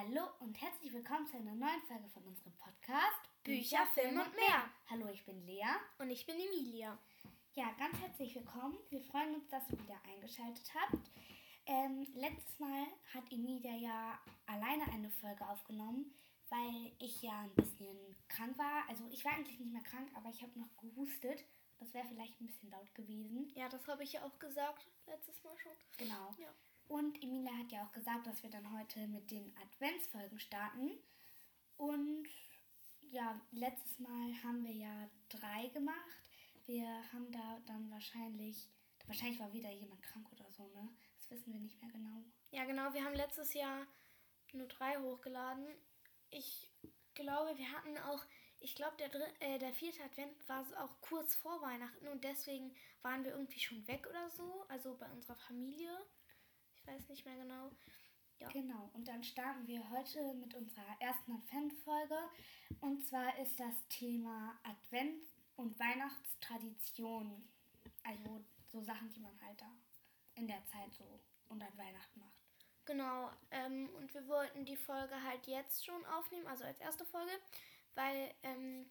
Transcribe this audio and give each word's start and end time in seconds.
Hallo 0.00 0.30
und 0.38 0.58
herzlich 0.58 0.94
willkommen 0.94 1.26
zu 1.26 1.36
einer 1.36 1.54
neuen 1.54 1.82
Folge 1.82 2.08
von 2.08 2.22
unserem 2.24 2.54
Podcast 2.56 3.20
Bücher, 3.42 3.84
Film 3.92 4.18
und 4.18 4.34
mehr. 4.34 4.70
Hallo, 4.88 5.10
ich 5.12 5.26
bin 5.26 5.44
Lea. 5.44 5.76
Und 5.98 6.08
ich 6.08 6.24
bin 6.24 6.36
Emilia. 6.36 6.96
Ja, 7.52 7.70
ganz 7.78 7.98
herzlich 8.00 8.34
willkommen. 8.34 8.78
Wir 8.88 9.02
freuen 9.02 9.34
uns, 9.34 9.46
dass 9.48 9.68
ihr 9.68 9.78
wieder 9.78 10.00
eingeschaltet 10.08 10.72
habt. 10.74 11.10
Ähm, 11.66 12.06
letztes 12.14 12.58
Mal 12.58 12.86
hat 13.12 13.30
Emilia 13.30 13.74
ja 13.74 14.18
alleine 14.46 14.84
eine 14.90 15.10
Folge 15.10 15.46
aufgenommen, 15.46 16.14
weil 16.48 16.92
ich 16.98 17.20
ja 17.20 17.38
ein 17.40 17.54
bisschen 17.56 18.16
krank 18.28 18.56
war. 18.56 18.88
Also 18.88 19.06
ich 19.10 19.22
war 19.26 19.32
eigentlich 19.32 19.60
nicht 19.60 19.72
mehr 19.72 19.82
krank, 19.82 20.10
aber 20.14 20.30
ich 20.30 20.40
habe 20.40 20.58
noch 20.58 20.74
gehustet. 20.78 21.44
Das 21.78 21.92
wäre 21.92 22.06
vielleicht 22.06 22.40
ein 22.40 22.46
bisschen 22.46 22.70
laut 22.70 22.94
gewesen. 22.94 23.52
Ja, 23.54 23.68
das 23.68 23.86
habe 23.86 24.02
ich 24.02 24.14
ja 24.14 24.24
auch 24.24 24.38
gesagt 24.38 24.86
letztes 25.06 25.44
Mal 25.44 25.58
schon. 25.58 25.72
Genau. 25.98 26.34
Ja. 26.38 26.54
Und 26.90 27.22
Emilia 27.22 27.56
hat 27.56 27.70
ja 27.70 27.84
auch 27.84 27.92
gesagt, 27.92 28.26
dass 28.26 28.42
wir 28.42 28.50
dann 28.50 28.76
heute 28.76 29.06
mit 29.06 29.30
den 29.30 29.56
Adventsfolgen 29.62 30.40
starten. 30.40 30.90
Und 31.76 32.26
ja, 33.12 33.40
letztes 33.52 34.00
Mal 34.00 34.34
haben 34.42 34.64
wir 34.64 34.74
ja 34.74 35.08
drei 35.28 35.68
gemacht. 35.68 36.28
Wir 36.66 36.88
haben 37.12 37.30
da 37.30 37.60
dann 37.66 37.88
wahrscheinlich, 37.92 38.68
wahrscheinlich 39.06 39.38
war 39.38 39.52
wieder 39.52 39.70
jemand 39.70 40.02
krank 40.02 40.32
oder 40.32 40.50
so, 40.50 40.66
ne? 40.70 40.88
Das 41.14 41.30
wissen 41.30 41.52
wir 41.52 41.60
nicht 41.60 41.80
mehr 41.80 41.92
genau. 41.92 42.24
Ja, 42.50 42.64
genau. 42.64 42.92
Wir 42.92 43.04
haben 43.04 43.14
letztes 43.14 43.54
Jahr 43.54 43.86
nur 44.52 44.66
drei 44.66 44.98
hochgeladen. 44.98 45.68
Ich 46.30 46.68
glaube, 47.14 47.56
wir 47.56 47.70
hatten 47.70 47.98
auch, 47.98 48.24
ich 48.58 48.74
glaube, 48.74 48.96
der, 48.96 49.14
äh, 49.38 49.60
der 49.60 49.72
vierte 49.72 50.02
Advent 50.02 50.48
war 50.48 50.66
auch 50.82 51.00
kurz 51.00 51.36
vor 51.36 51.62
Weihnachten 51.62 52.08
und 52.08 52.24
deswegen 52.24 52.74
waren 53.02 53.22
wir 53.22 53.30
irgendwie 53.30 53.60
schon 53.60 53.86
weg 53.86 54.08
oder 54.10 54.28
so. 54.30 54.64
Also 54.68 54.96
bei 54.96 55.08
unserer 55.12 55.36
Familie. 55.36 55.96
Ich 56.80 56.86
weiß 56.86 57.08
nicht 57.08 57.24
mehr 57.24 57.36
genau. 57.36 57.70
Ja. 58.38 58.48
Genau, 58.48 58.90
und 58.94 59.06
dann 59.06 59.22
starten 59.22 59.66
wir 59.66 59.90
heute 59.90 60.32
mit 60.34 60.54
unserer 60.54 60.96
ersten 60.98 61.32
Adventfolge. 61.32 62.16
Und 62.80 63.06
zwar 63.06 63.38
ist 63.38 63.60
das 63.60 63.74
Thema 63.90 64.58
Advent 64.62 65.24
und 65.56 65.78
Weihnachtstradition. 65.78 67.46
Also 68.02 68.44
so 68.72 68.80
Sachen, 68.80 69.12
die 69.12 69.20
man 69.20 69.38
halt 69.42 69.60
da 69.60 69.70
in 70.34 70.48
der 70.48 70.64
Zeit 70.64 70.94
so 70.94 71.20
und 71.48 71.62
an 71.62 71.76
Weihnachten 71.76 72.20
macht. 72.20 72.40
Genau, 72.86 73.30
ähm, 73.50 73.90
und 73.96 74.12
wir 74.14 74.26
wollten 74.26 74.64
die 74.64 74.76
Folge 74.76 75.22
halt 75.22 75.46
jetzt 75.46 75.84
schon 75.84 76.04
aufnehmen, 76.06 76.46
also 76.46 76.64
als 76.64 76.80
erste 76.80 77.04
Folge, 77.04 77.30
weil 77.94 78.34
ähm, 78.42 78.90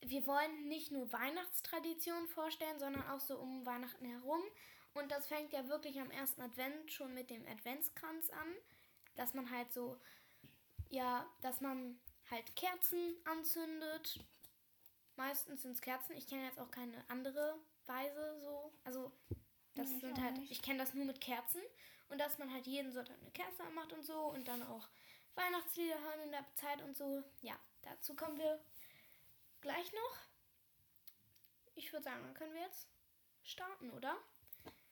wir 0.00 0.26
wollen 0.26 0.68
nicht 0.68 0.90
nur 0.90 1.12
Weihnachtstraditionen 1.12 2.28
vorstellen, 2.28 2.78
sondern 2.78 3.06
auch 3.08 3.20
so 3.20 3.38
um 3.38 3.64
Weihnachten 3.66 4.04
herum. 4.04 4.40
Und 4.94 5.10
das 5.10 5.26
fängt 5.26 5.52
ja 5.52 5.66
wirklich 5.68 6.00
am 6.00 6.10
ersten 6.10 6.42
Advent 6.42 6.92
schon 6.92 7.14
mit 7.14 7.30
dem 7.30 7.46
Adventskranz 7.48 8.30
an, 8.30 8.54
dass 9.14 9.34
man 9.34 9.50
halt 9.50 9.72
so, 9.72 9.98
ja, 10.90 11.26
dass 11.40 11.60
man 11.60 11.98
halt 12.30 12.54
Kerzen 12.56 13.16
anzündet. 13.24 14.20
Meistens 15.16 15.62
sind 15.62 15.72
es 15.72 15.80
Kerzen. 15.80 16.16
Ich 16.16 16.26
kenne 16.26 16.44
jetzt 16.44 16.58
auch 16.58 16.70
keine 16.70 17.04
andere 17.08 17.58
Weise 17.86 18.40
so. 18.40 18.72
Also 18.84 19.12
das 19.74 19.90
ich 19.90 20.00
sind 20.00 20.20
halt, 20.20 20.38
ich 20.50 20.62
kenne 20.62 20.78
das 20.78 20.94
nur 20.94 21.04
mit 21.04 21.20
Kerzen. 21.20 21.62
Und 22.08 22.18
dass 22.18 22.38
man 22.38 22.52
halt 22.52 22.66
jeden 22.66 22.92
Sonntag 22.92 23.16
eine 23.20 23.30
Kerze 23.30 23.62
anmacht 23.64 23.92
und 23.94 24.04
so 24.04 24.26
und 24.26 24.46
dann 24.46 24.62
auch 24.64 24.86
Weihnachtslieder 25.34 25.98
hören 25.98 26.20
in 26.24 26.30
der 26.32 26.44
Zeit 26.56 26.82
und 26.82 26.94
so. 26.94 27.24
Ja, 27.40 27.58
dazu 27.80 28.14
kommen 28.14 28.36
wir 28.36 28.62
gleich 29.62 29.90
noch. 29.92 30.18
Ich 31.74 31.90
würde 31.90 32.04
sagen, 32.04 32.22
dann 32.22 32.34
können 32.34 32.52
wir 32.52 32.60
jetzt 32.60 32.86
starten, 33.42 33.90
oder? 33.92 34.14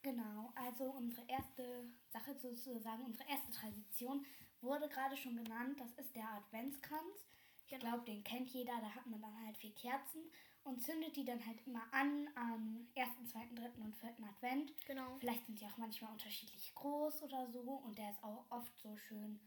Genau, 0.02 0.52
also 0.54 0.84
unsere 0.92 1.26
erste 1.28 1.88
Sache 2.08 2.34
sozusagen, 2.34 3.04
unsere 3.04 3.28
erste 3.28 3.50
Tradition 3.52 4.24
wurde 4.62 4.88
gerade 4.88 5.16
schon 5.16 5.36
genannt, 5.36 5.78
das 5.80 5.92
ist 6.04 6.14
der 6.16 6.28
Adventskranz. 6.32 7.26
Ich 7.56 7.68
Genau. 7.68 7.84
glaube, 7.90 8.04
den 8.04 8.24
kennt 8.24 8.50
jeder, 8.50 8.72
da 8.80 8.94
hat 8.94 9.06
man 9.06 9.20
dann 9.20 9.44
halt 9.46 9.56
vier 9.58 9.74
Kerzen 9.74 10.22
und 10.64 10.82
zündet 10.82 11.14
die 11.16 11.24
dann 11.24 11.44
halt 11.46 11.64
immer 11.66 11.82
an 11.92 12.28
am 12.34 12.88
1., 12.96 13.30
2., 13.30 13.46
3. 13.54 13.70
und 13.82 13.94
4. 13.96 14.14
Advent. 14.28 14.72
Genau. 14.86 15.16
Vielleicht 15.18 15.46
sind 15.46 15.60
die 15.60 15.66
auch 15.66 15.76
manchmal 15.76 16.10
unterschiedlich 16.12 16.74
groß 16.74 17.22
oder 17.22 17.46
so 17.52 17.60
und 17.60 17.96
der 17.98 18.10
ist 18.10 18.22
auch 18.24 18.44
oft 18.50 18.76
so 18.78 18.96
schön, 18.96 19.38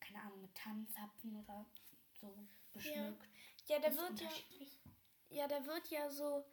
keine 0.00 0.22
Ahnung, 0.22 0.42
mit 0.42 0.54
Tannenzapfen 0.54 1.34
oder 1.36 1.66
so 2.20 2.46
beschmückt. 2.72 3.28
Ja, 3.66 3.78
der 3.78 3.90
Das 3.90 3.94
ist 3.94 4.00
wird 4.02 4.20
ja, 4.20 4.28
ja, 5.30 5.48
der 5.48 5.66
wird 5.66 5.88
ja 5.88 6.08
so 6.10 6.44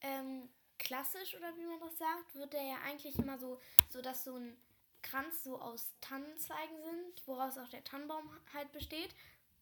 ähm, 0.00 0.48
klassisch 0.78 1.34
oder 1.36 1.56
wie 1.56 1.66
man 1.66 1.80
das 1.80 1.98
sagt, 1.98 2.34
wird 2.34 2.52
der 2.52 2.62
ja 2.62 2.76
eigentlich 2.84 3.18
immer 3.18 3.38
so, 3.38 3.60
so 3.90 4.00
dass 4.00 4.24
so 4.24 4.36
ein 4.36 4.56
Kranz 5.02 5.44
so 5.44 5.60
aus 5.60 5.92
Tannenzweigen 6.00 6.82
sind, 6.82 7.26
woraus 7.26 7.58
auch 7.58 7.68
der 7.68 7.84
Tannenbaum 7.84 8.28
halt 8.52 8.72
besteht. 8.72 9.14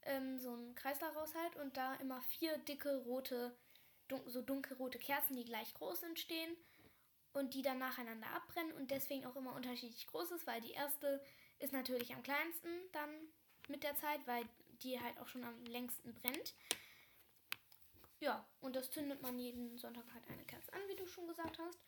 Ähm, 0.03 0.38
so 0.38 0.55
ein 0.55 0.75
Kreis 0.75 0.99
daraus 0.99 1.34
halt 1.34 1.56
und 1.56 1.76
da 1.76 1.94
immer 1.97 2.21
vier 2.22 2.56
dicke 2.59 3.03
rote, 3.05 3.56
dun 4.09 4.21
so 4.26 4.41
dunkelrote 4.41 4.99
Kerzen, 4.99 5.37
die 5.37 5.44
gleich 5.44 5.75
groß 5.75 6.00
sind, 6.00 6.19
stehen 6.19 6.56
und 7.32 7.55
die 7.55 7.62
dann 7.62 7.78
nacheinander 7.78 8.28
abbrennen 8.28 8.72
und 8.72 8.91
deswegen 8.91 9.26
auch 9.26 9.37
immer 9.37 9.55
unterschiedlich 9.55 10.06
groß 10.06 10.31
ist, 10.32 10.47
weil 10.47 10.60
die 10.60 10.72
erste 10.72 11.22
ist 11.59 11.72
natürlich 11.72 12.15
am 12.15 12.22
kleinsten 12.22 12.69
dann 12.93 13.10
mit 13.69 13.82
der 13.82 13.97
Zeit, 13.97 14.21
weil 14.26 14.44
die 14.82 15.00
halt 15.00 15.19
auch 15.19 15.28
schon 15.28 15.44
am 15.44 15.65
längsten 15.65 16.15
brennt. 16.15 16.55
Ja, 18.21 18.47
und 18.60 18.75
das 18.75 18.91
zündet 18.91 19.21
man 19.22 19.38
jeden 19.38 19.77
Sonntag 19.77 20.04
halt 20.12 20.27
eine 20.28 20.44
Kerze 20.44 20.72
an, 20.72 20.81
wie 20.88 20.97
du 20.97 21.06
schon 21.06 21.27
gesagt 21.27 21.59
hast. 21.59 21.78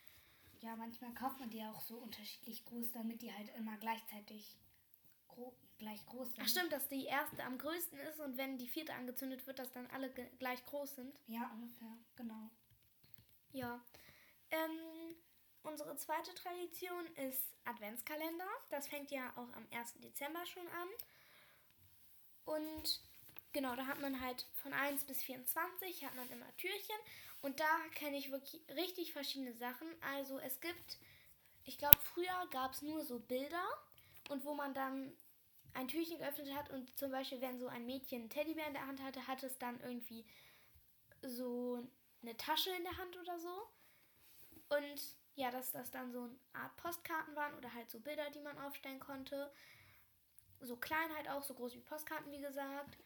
Ja, 0.61 0.77
manchmal 0.77 1.15
kauft 1.15 1.39
man 1.39 1.51
die 1.51 1.63
auch 1.63 1.81
so 1.81 1.97
unterschiedlich 1.97 2.65
groß, 2.65 2.93
damit 2.93 3.23
die 3.23 3.33
halt 3.33 3.49
immer 3.57 3.77
gleichzeitig 3.79 4.59
gro 5.29 5.57
gleich 5.79 6.05
groß 6.07 6.27
sind. 6.35 6.41
Ach 6.43 6.49
stimmt, 6.49 6.73
dass 6.73 6.89
die 6.89 7.05
erste 7.05 7.45
am 7.45 7.57
größten 7.57 7.99
ist 8.01 8.19
und 8.19 8.37
wenn 8.37 8.59
die 8.59 8.67
vierte 8.67 8.93
angezündet 8.95 9.47
wird, 9.47 9.61
dass 9.61 9.71
dann 9.71 9.87
alle 9.89 10.11
gleich 10.11 10.65
groß 10.67 10.97
sind. 10.97 11.17
Ja, 11.29 11.49
ungefähr, 11.55 11.97
genau. 12.17 12.51
Ja. 13.53 13.81
Ähm, 14.51 15.15
unsere 15.63 15.95
zweite 15.97 16.35
Tradition 16.35 17.07
ist 17.29 17.55
Adventskalender. 17.65 18.49
Das 18.71 18.89
fängt 18.89 19.13
ja 19.13 19.31
auch 19.37 19.53
am 19.55 19.67
1. 19.71 19.95
Dezember 20.01 20.45
schon 20.47 20.67
an. 20.67 20.89
Und 22.45 23.08
genau, 23.53 23.75
da 23.77 23.87
hat 23.87 24.01
man 24.01 24.21
halt 24.21 24.47
von 24.63 24.73
1 24.73 25.05
bis 25.05 25.23
24 25.23 26.05
hat 26.05 26.15
man 26.15 26.31
immer 26.31 26.57
Türchen. 26.57 26.97
Und 27.41 27.61
da 27.61 27.79
kenne 27.95 28.17
ich 28.17 28.31
wirklich 28.31 28.61
richtig 28.75 29.13
verschiedene 29.13 29.55
Sachen. 29.55 29.89
Also 30.01 30.39
es 30.39 30.61
gibt, 30.61 30.99
ich 31.65 31.79
glaube, 31.79 31.99
früher 32.03 32.49
gab 32.51 32.73
es 32.73 32.83
nur 32.83 33.05
so 33.05 33.21
Bilder. 33.21 33.65
Und 34.31 34.45
wo 34.45 34.55
man 34.55 34.75
dann 34.75 35.13
ein 35.75 35.89
Türchen 35.89 36.19
geöffnet 36.19 36.53
hat 36.55 36.71
und 36.71 36.97
zum 36.99 37.11
Beispiel, 37.11 37.41
wenn 37.41 37.59
so 37.59 37.69
ein 37.69 37.87
Mädchen 37.87 38.23
einen 38.23 38.31
Teddybär 38.31 38.67
in 38.67 38.75
der 38.75 38.87
Hand 38.87 39.03
hatte, 39.03 39.27
hat 39.27 39.43
es 39.43 39.59
dann 39.59 39.81
irgendwie 39.81 40.27
so 41.23 41.87
eine 42.23 42.37
Tasche 42.37 42.71
in 42.71 42.83
der 42.85 42.97
Hand 42.97 43.17
oder 43.17 43.39
so. 43.39 43.69
Und 44.69 45.17
ja, 45.35 45.51
dass 45.51 45.71
das 45.71 45.91
dann 45.91 46.11
so 46.11 46.23
eine 46.23 46.39
Art 46.53 46.77
Postkarten 46.77 47.37
waren 47.37 47.55
oder 47.55 47.73
halt 47.73 47.89
so 47.91 48.01
Bilder, 48.01 48.29
die 48.31 48.41
man 48.41 48.59
aufstellen 48.59 49.01
konnte. 49.01 49.53
So 50.61 50.77
klein 50.77 51.15
halt 51.15 51.29
auch, 51.29 51.43
so 51.43 51.55
groß 51.55 51.75
wie 51.75 51.81
Postkarten, 51.81 52.33
wie 52.33 52.41
gesagt. 52.41 52.99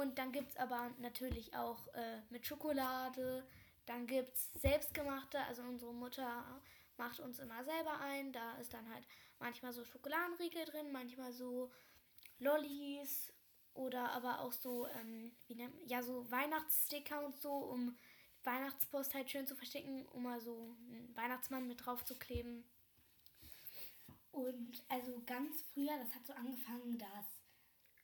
Und 0.00 0.16
dann 0.18 0.32
gibt 0.32 0.48
es 0.48 0.56
aber 0.56 0.90
natürlich 0.98 1.54
auch 1.54 1.86
äh, 1.88 2.22
mit 2.30 2.46
Schokolade. 2.46 3.46
Dann 3.84 4.06
gibt 4.06 4.34
es 4.34 4.50
selbstgemachte, 4.54 5.38
also 5.40 5.60
unsere 5.62 5.92
Mutter 5.92 6.62
macht 6.96 7.20
uns 7.20 7.38
immer 7.38 7.62
selber 7.64 8.00
ein. 8.00 8.32
Da 8.32 8.56
ist 8.56 8.72
dann 8.72 8.88
halt 8.94 9.06
manchmal 9.38 9.74
so 9.74 9.84
Schokoladenriegel 9.84 10.64
drin, 10.64 10.90
manchmal 10.90 11.32
so 11.32 11.70
Lollis 12.38 13.30
oder 13.74 14.10
aber 14.12 14.40
auch 14.40 14.52
so, 14.52 14.86
ähm, 14.88 15.32
wie 15.48 15.56
nennt 15.56 15.74
ja, 15.84 16.02
so 16.02 16.30
Weihnachtssticker 16.30 17.22
und 17.22 17.38
so, 17.38 17.52
um 17.52 17.94
Weihnachtspost 18.44 19.12
halt 19.14 19.30
schön 19.30 19.46
zu 19.46 19.54
verstecken, 19.54 20.06
um 20.06 20.22
mal 20.22 20.40
so 20.40 20.76
einen 20.88 21.14
Weihnachtsmann 21.14 21.68
mit 21.68 21.84
drauf 21.84 22.06
zu 22.06 22.18
kleben. 22.18 22.64
Und 24.30 24.82
also 24.88 25.22
ganz 25.26 25.60
früher, 25.74 25.98
das 25.98 26.14
hat 26.14 26.26
so 26.26 26.32
angefangen, 26.32 26.96
das 26.96 27.26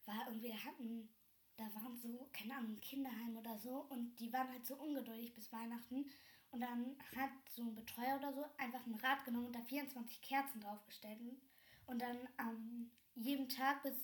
war 0.05 0.27
irgendwie, 0.27 0.51
da 0.51 0.65
hatten, 0.65 1.09
da 1.57 1.65
waren 1.75 1.97
so, 1.97 2.29
keine 2.33 2.57
Ahnung, 2.57 2.79
Kinderheim 2.81 3.37
oder 3.37 3.59
so 3.59 3.87
und 3.89 4.17
die 4.21 4.33
waren 4.33 4.51
halt 4.51 4.67
so 4.67 4.77
ungeduldig 4.77 5.35
bis 5.35 5.53
Weihnachten. 5.53 6.07
Und 6.51 6.61
dann 6.61 6.97
hat 7.17 7.31
so 7.55 7.63
ein 7.63 7.75
Betreuer 7.75 8.17
oder 8.17 8.33
so 8.33 8.45
einfach 8.57 8.87
ein 8.87 8.95
Rad 8.95 9.25
genommen 9.25 9.47
und 9.47 9.57
da 9.57 9.63
24 9.63 10.23
Kerzen 10.23 10.61
draufgestellt. 10.61 11.21
Und 11.87 12.01
dann 12.01 12.17
am 12.37 12.91
jedem 13.15 13.49
Tag 13.49 13.83
bis 13.83 13.95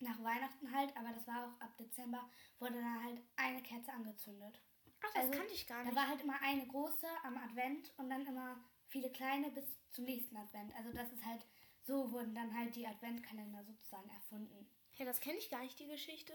nach 0.00 0.22
Weihnachten 0.22 0.72
halt, 0.72 0.96
aber 0.96 1.10
das 1.10 1.26
war 1.26 1.46
auch 1.46 1.60
ab 1.60 1.76
Dezember, 1.76 2.28
wurde 2.58 2.74
dann 2.74 3.04
halt 3.04 3.20
eine 3.36 3.62
Kerze 3.62 3.92
angezündet. 3.92 4.60
Ach, 5.00 5.12
das 5.14 5.30
kannte 5.30 5.54
ich 5.54 5.66
gar 5.66 5.82
nicht. 5.82 5.92
Da 5.92 6.00
war 6.00 6.08
halt 6.08 6.22
immer 6.22 6.40
eine 6.42 6.66
große 6.66 7.06
am 7.24 7.36
Advent 7.36 7.92
und 7.96 8.10
dann 8.10 8.26
immer 8.26 8.60
viele 8.88 9.10
kleine 9.10 9.50
bis 9.50 9.64
zum 9.90 10.04
nächsten 10.04 10.36
Advent. 10.36 10.74
Also 10.76 10.92
das 10.92 11.10
ist 11.12 11.24
halt, 11.24 11.44
so 11.82 12.10
wurden 12.12 12.34
dann 12.34 12.56
halt 12.56 12.74
die 12.76 12.86
Adventkalender 12.86 13.64
sozusagen 13.64 14.08
erfunden. 14.10 14.68
Ja, 14.98 15.04
das 15.04 15.20
kenne 15.20 15.38
ich 15.38 15.48
gar 15.48 15.62
nicht, 15.62 15.78
die 15.78 15.86
Geschichte. 15.86 16.32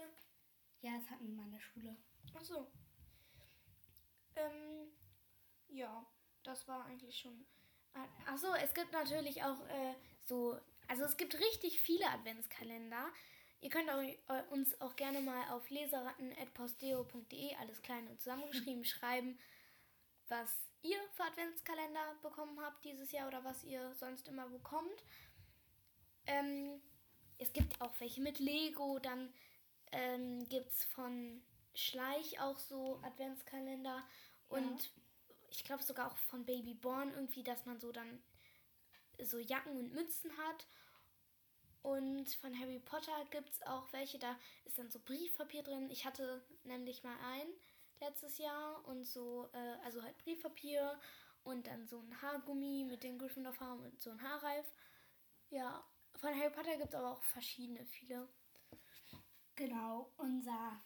Ja, 0.80 0.96
das 0.98 1.10
hatten 1.10 1.26
wir 1.26 1.34
mal 1.34 1.44
in 1.44 1.52
der 1.52 1.60
Schule. 1.60 1.96
Ach 2.34 2.44
so. 2.44 2.66
Ähm, 4.36 4.88
ja, 5.68 6.06
das 6.42 6.66
war 6.66 6.84
eigentlich 6.86 7.18
schon. 7.18 7.46
Ach 8.26 8.38
so, 8.38 8.52
es 8.54 8.74
gibt 8.74 8.92
natürlich 8.92 9.44
auch 9.44 9.60
äh, 9.68 9.94
so, 10.24 10.58
also 10.88 11.04
es 11.04 11.16
gibt 11.16 11.38
richtig 11.38 11.80
viele 11.80 12.08
Adventskalender. 12.08 13.12
Ihr 13.60 13.70
könnt 13.70 13.88
auch, 13.90 14.02
äh, 14.02 14.42
uns 14.50 14.80
auch 14.80 14.96
gerne 14.96 15.20
mal 15.20 15.48
auf 15.50 15.70
leseratten.posteo.de, 15.70 17.54
alles 17.56 17.82
klein 17.82 18.08
und 18.08 18.20
zusammengeschrieben, 18.20 18.84
schreiben, 18.84 19.38
was 20.28 20.50
ihr 20.82 20.98
für 21.12 21.24
Adventskalender 21.24 22.16
bekommen 22.22 22.60
habt 22.60 22.84
dieses 22.84 23.12
Jahr 23.12 23.28
oder 23.28 23.44
was 23.44 23.62
ihr 23.64 23.94
sonst 23.94 24.26
immer 24.28 24.48
bekommt. 24.48 25.04
Ähm, 26.26 26.80
es 27.38 27.52
gibt 27.52 27.80
auch 27.80 27.92
welche 28.00 28.20
mit 28.20 28.38
Lego, 28.38 28.98
dann 28.98 29.32
ähm, 29.92 30.48
gibt 30.48 30.70
es 30.70 30.84
von 30.84 31.42
Schleich 31.74 32.40
auch 32.40 32.58
so 32.58 33.00
Adventskalender 33.02 34.04
und 34.48 34.82
ja. 34.82 34.90
ich 35.50 35.64
glaube 35.64 35.82
sogar 35.82 36.10
auch 36.10 36.16
von 36.16 36.44
Baby 36.44 36.74
Born 36.74 37.12
irgendwie, 37.12 37.42
dass 37.42 37.66
man 37.66 37.80
so 37.80 37.92
dann 37.92 38.22
so 39.22 39.38
Jacken 39.38 39.76
und 39.76 39.92
Mützen 39.92 40.30
hat. 40.38 40.66
Und 41.82 42.30
von 42.36 42.58
Harry 42.58 42.78
Potter 42.78 43.12
gibt 43.30 43.50
es 43.50 43.62
auch 43.62 43.92
welche, 43.92 44.18
da 44.18 44.38
ist 44.64 44.78
dann 44.78 44.90
so 44.90 44.98
Briefpapier 45.00 45.62
drin. 45.62 45.90
Ich 45.90 46.06
hatte 46.06 46.42
nämlich 46.64 47.02
mal 47.04 47.16
ein 47.22 47.46
letztes 48.00 48.38
Jahr 48.38 48.82
und 48.86 49.04
so, 49.04 49.50
äh, 49.52 49.84
also 49.84 50.02
halt 50.02 50.16
Briefpapier 50.18 50.98
und 51.42 51.66
dann 51.66 51.86
so 51.86 51.98
ein 51.98 52.22
Haargummi 52.22 52.86
mit 52.88 53.02
den 53.02 53.18
Gryffindor-Farben 53.18 53.84
und 53.84 54.02
so 54.02 54.10
ein 54.10 54.22
Haarreif. 54.22 54.64
Ja, 55.50 55.84
von 56.18 56.34
Harry 56.34 56.50
Potter 56.50 56.76
gibt 56.76 56.88
es 56.88 56.94
aber 56.94 57.12
auch 57.12 57.22
verschiedene, 57.22 57.84
viele. 57.86 58.28
Genau, 59.56 60.12
unser, 60.16 60.82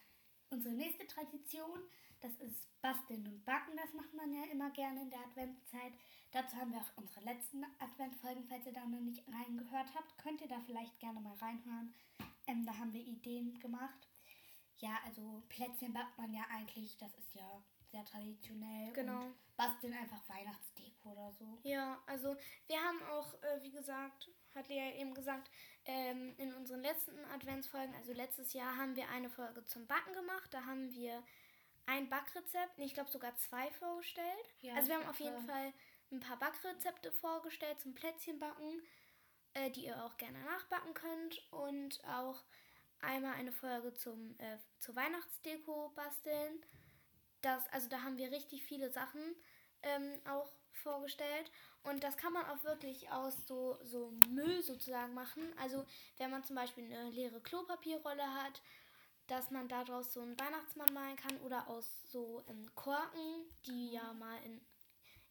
unsere 0.50 0.74
nächste 0.74 1.06
Tradition, 1.06 1.80
das 2.20 2.34
ist 2.36 2.68
Basteln 2.82 3.26
und 3.26 3.44
Backen. 3.44 3.76
Das 3.76 3.92
macht 3.94 4.12
man 4.14 4.32
ja 4.32 4.44
immer 4.50 4.70
gerne 4.70 5.02
in 5.02 5.10
der 5.10 5.20
Adventszeit. 5.20 5.92
Dazu 6.32 6.56
haben 6.56 6.72
wir 6.72 6.80
auch 6.80 6.96
unsere 6.96 7.24
letzten 7.24 7.64
Adventfolgen, 7.78 8.44
falls 8.44 8.66
ihr 8.66 8.72
da 8.72 8.84
noch 8.84 9.00
nicht 9.00 9.24
reingehört 9.28 9.94
habt, 9.94 10.18
könnt 10.18 10.40
ihr 10.40 10.48
da 10.48 10.60
vielleicht 10.60 10.98
gerne 11.00 11.20
mal 11.20 11.34
reinhören. 11.36 11.94
Ähm, 12.46 12.64
da 12.66 12.76
haben 12.76 12.92
wir 12.92 13.00
Ideen 13.00 13.58
gemacht. 13.58 14.08
Ja, 14.76 14.98
also 15.04 15.42
Plätzchen 15.48 15.92
backt 15.92 16.16
man 16.18 16.32
ja 16.32 16.44
eigentlich, 16.50 16.96
das 16.98 17.16
ist 17.16 17.34
ja 17.34 17.62
sehr 17.90 18.04
traditionell. 18.04 18.92
Genau. 18.92 19.24
Und 19.24 19.56
basteln 19.56 19.94
einfach 19.94 20.28
Weihnachtsdeko 20.28 21.10
oder 21.10 21.32
so. 21.32 21.58
Ja, 21.62 22.00
also 22.06 22.36
wir 22.66 22.78
haben 22.78 23.02
auch, 23.10 23.34
äh, 23.42 23.62
wie 23.62 23.70
gesagt, 23.70 24.30
hat 24.58 24.68
Lea 24.68 25.00
eben 25.00 25.14
gesagt, 25.14 25.50
ähm, 25.84 26.34
in 26.36 26.52
unseren 26.54 26.82
letzten 26.82 27.18
Adventsfolgen, 27.34 27.94
also 27.94 28.12
letztes 28.12 28.52
Jahr, 28.52 28.76
haben 28.76 28.96
wir 28.96 29.08
eine 29.08 29.30
Folge 29.30 29.64
zum 29.64 29.86
Backen 29.86 30.12
gemacht. 30.12 30.52
Da 30.52 30.64
haben 30.66 30.92
wir 30.92 31.22
ein 31.86 32.10
Backrezept, 32.10 32.76
nee, 32.76 32.84
ich 32.84 32.94
glaube 32.94 33.10
sogar 33.10 33.34
zwei 33.36 33.70
vorgestellt. 33.72 34.54
Ja, 34.60 34.74
also 34.74 34.88
wir 34.88 34.96
haben 34.96 35.08
auf 35.08 35.20
jeden 35.20 35.40
Fall 35.46 35.72
ein 36.10 36.20
paar 36.20 36.38
Backrezepte 36.38 37.12
vorgestellt 37.12 37.80
zum 37.80 37.94
Plätzchenbacken, 37.94 38.82
äh, 39.54 39.70
die 39.70 39.86
ihr 39.86 40.04
auch 40.04 40.16
gerne 40.18 40.38
nachbacken 40.42 40.94
könnt. 40.94 41.52
Und 41.52 42.02
auch 42.04 42.42
einmal 43.00 43.34
eine 43.34 43.52
Folge 43.52 43.94
zum, 43.94 44.36
äh, 44.38 44.58
zur 44.78 44.96
Weihnachtsdeko 44.96 45.90
basteln. 45.94 46.64
Das, 47.40 47.66
also 47.68 47.88
da 47.88 48.02
haben 48.02 48.18
wir 48.18 48.30
richtig 48.32 48.64
viele 48.64 48.90
Sachen 48.90 49.36
ähm, 49.82 50.20
auch 50.28 50.52
vorgestellt. 50.72 51.50
Und 51.88 52.04
das 52.04 52.16
kann 52.16 52.32
man 52.32 52.44
auch 52.46 52.62
wirklich 52.64 53.10
aus 53.10 53.46
so, 53.46 53.78
so 53.82 54.12
Müll 54.28 54.62
sozusagen 54.62 55.14
machen. 55.14 55.42
Also 55.58 55.86
wenn 56.18 56.30
man 56.30 56.44
zum 56.44 56.56
Beispiel 56.56 56.84
eine 56.84 57.10
leere 57.10 57.40
Klopapierrolle 57.40 58.34
hat, 58.34 58.60
dass 59.26 59.50
man 59.50 59.68
daraus 59.68 60.12
so 60.12 60.20
einen 60.20 60.38
Weihnachtsmann 60.38 60.92
malen 60.92 61.16
kann 61.16 61.38
oder 61.40 61.68
aus 61.68 62.02
so 62.10 62.42
ähm, 62.48 62.70
Korken, 62.74 63.44
die 63.66 63.92
ja 63.92 64.12
mal 64.14 64.36
in, 64.44 64.60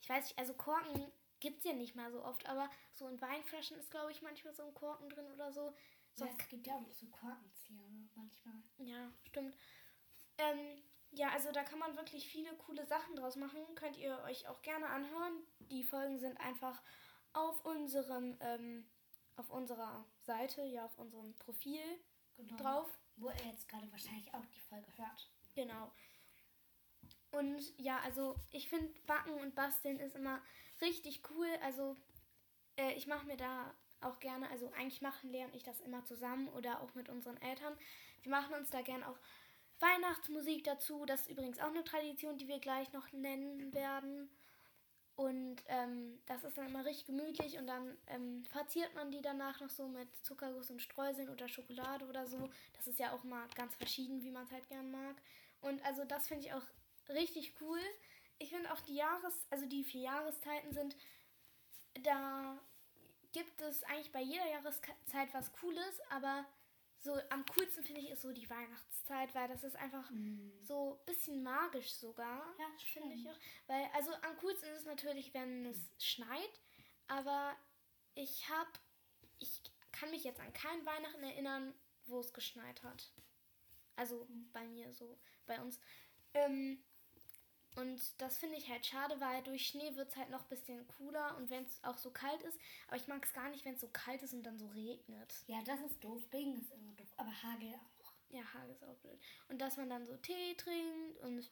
ich 0.01 0.09
weiß 0.09 0.23
nicht, 0.25 0.39
also 0.39 0.53
Korken 0.53 1.11
gibt 1.39 1.59
es 1.59 1.65
ja 1.65 1.73
nicht 1.73 1.95
mal 1.95 2.11
so 2.11 2.23
oft, 2.23 2.47
aber 2.47 2.69
so 2.93 3.07
in 3.07 3.21
Weinflaschen 3.21 3.77
ist, 3.77 3.91
glaube 3.91 4.11
ich, 4.11 4.21
manchmal 4.21 4.53
so 4.53 4.63
ein 4.63 4.73
Korken 4.73 5.09
drin 5.09 5.31
oder 5.33 5.51
so. 5.51 5.73
So, 6.13 6.25
ja, 6.25 6.31
es 6.39 6.47
gibt 6.47 6.65
ja 6.65 6.75
auch 6.75 6.91
so 6.91 7.05
Korkenzieher 7.07 7.87
ne, 7.89 8.09
manchmal. 8.15 8.55
Ja, 8.77 9.11
stimmt. 9.23 9.55
Ähm, 10.39 10.81
ja, 11.11 11.29
also 11.29 11.51
da 11.51 11.63
kann 11.63 11.79
man 11.79 11.95
wirklich 11.95 12.27
viele 12.27 12.53
coole 12.57 12.85
Sachen 12.85 13.15
draus 13.15 13.35
machen. 13.35 13.59
Könnt 13.75 13.97
ihr 13.97 14.21
euch 14.25 14.47
auch 14.47 14.61
gerne 14.61 14.87
anhören. 14.87 15.43
Die 15.59 15.83
Folgen 15.83 16.19
sind 16.19 16.39
einfach 16.39 16.81
auf 17.33 17.65
unserem, 17.65 18.37
ähm, 18.41 18.89
auf 19.35 19.49
unserer 19.49 20.05
Seite, 20.21 20.63
ja, 20.63 20.85
auf 20.85 20.97
unserem 20.97 21.35
Profil 21.35 21.81
genau. 22.35 22.57
drauf. 22.57 22.99
Wo 23.15 23.29
ihr 23.29 23.51
jetzt 23.51 23.67
gerade 23.67 23.91
wahrscheinlich 23.91 24.33
auch 24.33 24.45
die 24.45 24.59
Folge 24.59 24.87
hört. 24.97 25.31
Genau. 25.55 25.91
Und 27.31 27.77
ja, 27.77 27.99
also 28.01 28.35
ich 28.51 28.69
finde 28.69 28.93
Backen 29.05 29.33
und 29.33 29.55
Basteln 29.55 29.99
ist 29.99 30.15
immer 30.15 30.41
richtig 30.81 31.21
cool. 31.31 31.47
Also 31.63 31.95
äh, 32.77 32.93
ich 32.93 33.07
mache 33.07 33.25
mir 33.25 33.37
da 33.37 33.73
auch 34.01 34.19
gerne, 34.19 34.49
also 34.49 34.71
eigentlich 34.73 35.01
machen 35.01 35.31
Lea 35.31 35.45
und 35.45 35.55
ich 35.55 35.63
das 35.63 35.81
immer 35.81 36.05
zusammen 36.05 36.47
oder 36.49 36.81
auch 36.81 36.93
mit 36.93 37.09
unseren 37.09 37.37
Eltern. 37.37 37.75
Wir 38.21 38.31
machen 38.31 38.53
uns 38.55 38.69
da 38.69 38.81
gerne 38.81 39.07
auch 39.07 39.17
Weihnachtsmusik 39.79 40.63
dazu. 40.63 41.05
Das 41.05 41.21
ist 41.21 41.29
übrigens 41.29 41.59
auch 41.59 41.67
eine 41.67 41.83
Tradition, 41.83 42.37
die 42.37 42.47
wir 42.47 42.59
gleich 42.59 42.91
noch 42.93 43.11
nennen 43.11 43.73
werden. 43.73 44.29
Und 45.15 45.63
ähm, 45.67 46.19
das 46.27 46.43
ist 46.43 46.59
dann 46.59 46.67
immer 46.67 46.85
richtig 46.85 47.07
gemütlich 47.07 47.57
und 47.57 47.65
dann 47.65 47.97
ähm, 48.05 48.45
verziert 48.45 48.93
man 48.93 49.09
die 49.09 49.21
danach 49.23 49.59
noch 49.59 49.71
so 49.71 49.87
mit 49.87 50.07
Zuckerguss 50.23 50.69
und 50.69 50.79
Streuseln 50.79 51.29
oder 51.29 51.47
Schokolade 51.47 52.05
oder 52.05 52.27
so. 52.27 52.49
Das 52.75 52.85
ist 52.85 52.99
ja 52.99 53.11
auch 53.13 53.23
mal 53.23 53.47
ganz 53.55 53.75
verschieden, 53.75 54.21
wie 54.21 54.29
man 54.29 54.45
es 54.45 54.51
halt 54.51 54.67
gern 54.67 54.91
mag. 54.91 55.15
Und 55.61 55.83
also 55.83 56.05
das 56.05 56.27
finde 56.27 56.45
ich 56.45 56.53
auch 56.53 56.61
richtig 57.09 57.55
cool. 57.61 57.79
Ich 58.37 58.51
finde 58.51 58.71
auch 58.71 58.79
die 58.81 58.95
Jahres-, 58.95 59.47
also 59.49 59.65
die 59.65 59.83
vier 59.83 60.01
Jahreszeiten 60.01 60.71
sind, 60.71 60.95
da 62.03 62.61
gibt 63.31 63.59
es 63.61 63.83
eigentlich 63.85 64.11
bei 64.11 64.21
jeder 64.21 64.47
Jahreszeit 64.47 65.33
was 65.33 65.51
Cooles, 65.53 65.99
aber 66.11 66.45
so 66.99 67.13
am 67.29 67.45
coolsten 67.45 67.83
finde 67.83 68.01
ich 68.01 68.09
ist 68.09 68.21
so 68.21 68.31
die 68.31 68.49
Weihnachtszeit, 68.49 69.33
weil 69.35 69.47
das 69.47 69.63
ist 69.63 69.75
einfach 69.75 70.09
mm. 70.09 70.51
so 70.63 70.99
ein 70.99 71.05
bisschen 71.05 71.43
magisch 71.43 71.93
sogar. 71.93 72.55
Ja, 72.57 72.65
finde 72.93 73.15
ich 73.15 73.29
auch. 73.29 73.37
Weil, 73.67 73.89
also 73.93 74.11
am 74.13 74.37
coolsten 74.37 74.67
ist 74.69 74.79
es 74.79 74.85
natürlich, 74.85 75.33
wenn 75.33 75.65
es 75.67 75.89
schneit, 75.99 76.61
aber 77.07 77.55
ich 78.15 78.49
habe, 78.49 78.71
ich 79.39 79.61
kann 79.91 80.09
mich 80.11 80.23
jetzt 80.23 80.39
an 80.39 80.51
kein 80.53 80.85
Weihnachten 80.85 81.23
erinnern, 81.23 81.73
wo 82.05 82.19
es 82.19 82.33
geschneit 82.33 82.81
hat. 82.83 83.11
Also 83.95 84.25
mhm. 84.25 84.49
bei 84.51 84.67
mir 84.67 84.93
so, 84.93 85.19
bei 85.45 85.61
uns. 85.61 85.79
Ähm, 86.33 86.83
und 87.77 88.01
das 88.19 88.39
finde 88.39 88.57
ich 88.57 88.69
halt 88.69 88.85
schade, 88.85 89.19
weil 89.19 89.43
durch 89.43 89.67
Schnee 89.67 89.95
wird 89.95 90.09
es 90.09 90.15
halt 90.15 90.31
noch 90.31 90.41
ein 90.41 90.49
bisschen 90.49 90.87
cooler 90.87 91.37
und 91.37 91.51
wenn 91.51 91.63
es 91.63 91.83
auch 91.83 91.97
so 91.97 92.09
kalt 92.09 92.41
ist. 92.41 92.59
Aber 92.87 92.97
ich 92.97 93.07
mag 93.07 93.23
es 93.23 93.33
gar 93.33 93.49
nicht, 93.49 93.65
wenn 93.65 93.75
es 93.75 93.81
so 93.81 93.89
kalt 93.89 94.23
ist 94.23 94.33
und 94.33 94.41
dann 94.41 94.57
so 94.57 94.65
regnet. 94.69 95.33
Ja, 95.45 95.61
das 95.63 95.79
ist 95.81 96.03
doof. 96.03 96.23
Regen 96.33 96.57
ist 96.57 96.71
immer 96.71 96.91
doof. 96.93 97.13
Aber 97.17 97.31
Hagel 97.43 97.75
auch. 97.75 98.13
Ja, 98.29 98.41
Hagel 98.51 98.71
ist 98.71 98.83
auch 98.83 98.95
blöd. 98.95 99.19
Und 99.47 99.59
dass 99.61 99.77
man 99.77 99.91
dann 99.91 100.07
so 100.07 100.17
Tee 100.17 100.55
trinkt 100.55 101.19
und 101.19 101.51